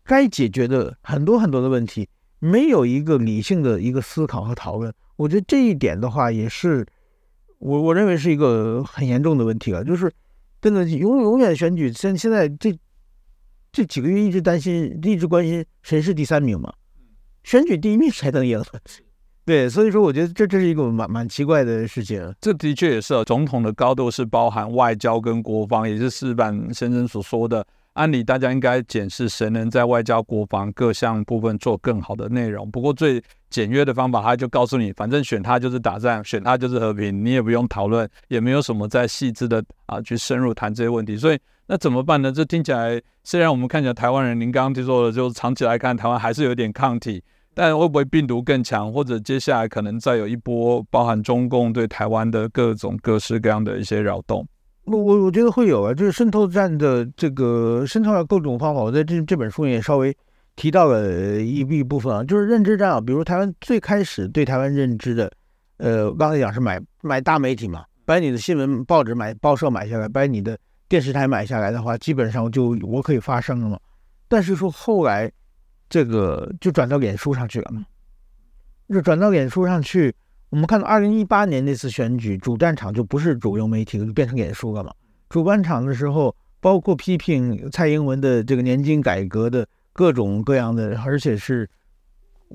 [0.03, 2.09] 该解决的很多很多的问题。
[2.39, 6.87] 没有一个理性的一个思考和讨论，我觉得这一点的话，也是
[7.59, 9.83] 我我认为是一个很严重的问题了。
[9.83, 10.13] 就是
[10.61, 12.77] 真的永永远选举，现现在这
[13.73, 16.73] 这几个月一直担心，一直关心谁是第三名嘛？
[17.45, 18.63] 选举第一名才能赢。
[19.47, 22.35] 对，所以说我觉得这这是一个蛮蛮奇怪的事情。
[22.41, 27.65] 这的确也是总统的高度是包含外交跟国防，也是石板先生所说的。
[27.97, 32.71] 按理大家应该检视谁能在外交、国防各项部分做更好的内容。
[32.71, 41.17] 不过最简约的方法，他就告诉你，反正选他就是打仗，选他就是和平，你也不用讨论，也没有什么再细致的啊去深入谈这些问题。
[41.17, 42.31] 所以那怎么办呢？
[42.31, 47.25] 这听起来虽然我们看起来台湾人，您刚刚提说的，就是长期来看台湾还是有点抗体，
[47.55, 54.47] 但会不会病毒更强，或者接下来可能再有一波包含中共对台湾的各种各式各样的一些扰动？
[54.87, 60.17] 我我我觉得会有啊，就是渗透战的这个渗透的各种方法，我在这这本书也稍微
[60.55, 65.31] 提到了一一部分啊，就是认知战啊，比如台湾最开始对台湾认知的，
[65.79, 70.57] 呃，刚才讲是买买大媒体嘛，把你的新闻报纸买报社买下来，把你的
[70.89, 73.77] 电视台买下来的话，基本上就我可以发声了嘛。
[74.29, 75.31] 但是说后来
[75.89, 77.85] 这个就转到脸书上去了嘛，
[78.89, 80.15] 就转到脸书上去。
[80.51, 84.93] 我们看到二零一八年那次选举，主战场就不是主流媒体，就变成演书了嘛。
[85.29, 91.69] 主办场的时候，包括批评蔡英文的这个年金改革的各种各样的，而且是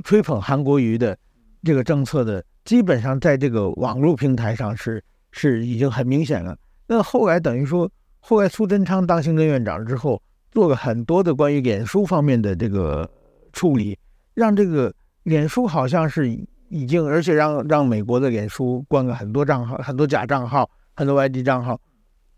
[0.05, 1.17] 吹捧韩国瑜的
[1.63, 6.57] 这个政策的，基本上在这个网络平台上是是已经很明显了。
[6.87, 13.07] 那后来等于说，后来苏贞昌当行政院长之后，做了很多的关于脸书方面的这个
[13.51, 13.99] 处理，
[14.33, 16.39] 让这个脸书好像是。
[16.71, 21.79] 已经，而且让让美国的脸书关了很多账号，很多假账号，很多外地账号，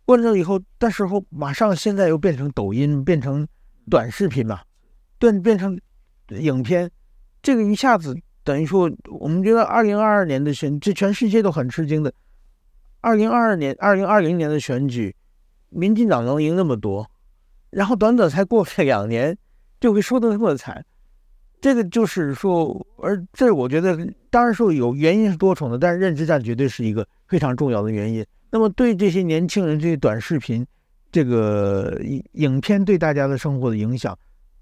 [0.06, 3.48] 关了以后，但时候马上现在又变成抖音，变成
[3.92, 4.62] 短视频嘛，
[5.20, 5.80] 变变成
[6.30, 6.90] 影片，
[7.44, 12.12] 这个一下子等于说，我们觉得二零二二年的选，这全世界都很吃惊的，
[13.02, 15.16] 二零二二年、二零二零年的选举，
[15.70, 17.08] 民进党能赢那么多，
[17.70, 19.38] 然后短短才过了两年，
[19.80, 20.84] 就会输得那么惨。
[21.64, 23.98] 这个就是说，而这我觉得，
[24.30, 28.26] 当然说有原因是多重的，但是认知战绝对是一个非常重要的原因。
[28.52, 30.68] 那么对这些年轻人，这些短视频，
[31.10, 34.14] 这个影影片对大家的生活的影响，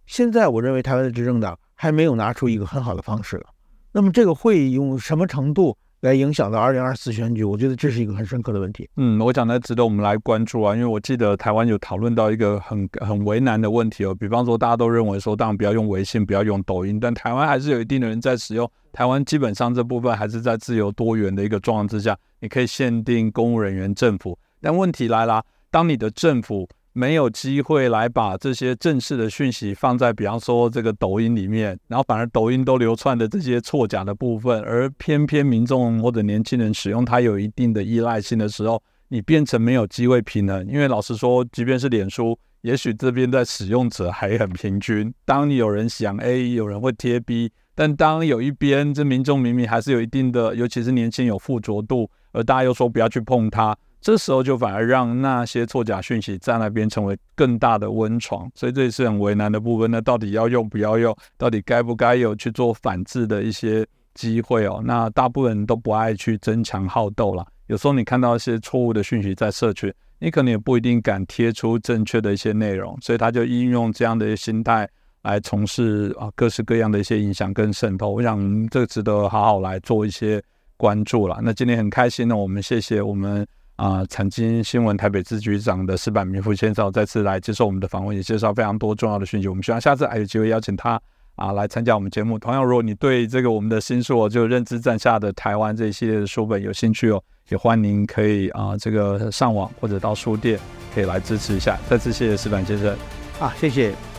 [0.05, 3.43] 现在我认为台湾的执政党还没有拿出一个很好的方式。
[3.91, 5.75] 那么这个会用什么程度？
[6.01, 8.89] 来影响到二零二四选举，我觉得这是一个很深刻的问题。
[8.97, 18.69] 嗯，我讲的值得我们来关注啊，因为我记得台湾有讨论到一个很很为难的问题哦，比方说大家都认为说，当然不要用微信，不要用抖音，但台湾还是有一定的人在使用。
[18.91, 26.67] 台湾基本上这部分还是在自由多元的一个状况之下，你可以限定公务人员、政府，但问题来了，当你的政府。
[26.93, 40.67] 没有机会来把这些正式的讯息放在，比方说这个抖音里面，然后反而抖音都流窜的这些错假的部分，而偏偏民众或者年轻人使用它有一定的依赖性的时候，你变成没有机会平衡。
[40.67, 45.13] 因为老实说，即便是脸书，也许这边在使用者还很平均。
[45.23, 53.77] 当你有人想 A，有人会贴 B，但当有一边这民众明明还是有一定的，尤其是年轻有附着度，而大家又说不要去碰它。
[54.01, 59.91] 这时候就反而让那些错假讯息在那边成为更大的温床，所以这也是很为难的部分。
[59.91, 61.15] 那到底要用不要用？
[61.37, 63.85] 到底该不该有去做反制的一些
[64.15, 64.81] 机会哦？
[64.83, 67.45] 那大部分人都不爱去争强好斗了。
[67.67, 74.89] 有时候你看到一些错误的讯息在社群，你可能也不一定敢贴出正确的一些内容，所以他就应用这样的心态
[75.21, 78.09] 来从事啊各式各样的一些影响跟渗透。
[78.09, 80.41] 我想这个值得好好来做一些
[80.75, 81.39] 关注了。
[81.43, 83.47] 那今天很开心呢，我们谢谢我们。
[83.77, 89.47] 啊，曾经新闻台北支局长的石板明夫先生再次来接受我们的访问，也介绍非常多重要的讯息。
[89.47, 91.01] 我们希望下次还有机会邀请他
[91.35, 92.37] 啊来参加我们节目。
[92.37, 100.59] 同样，如果你对这个我们的新书就认知战下的台湾这一系列的书本有兴趣哦，也欢迎可以啊这个上网或者到书店
[100.93, 101.79] 可以来支持一下。
[101.89, 102.95] 再次谢谢石板先生，
[103.39, 104.10] 啊，谢谢。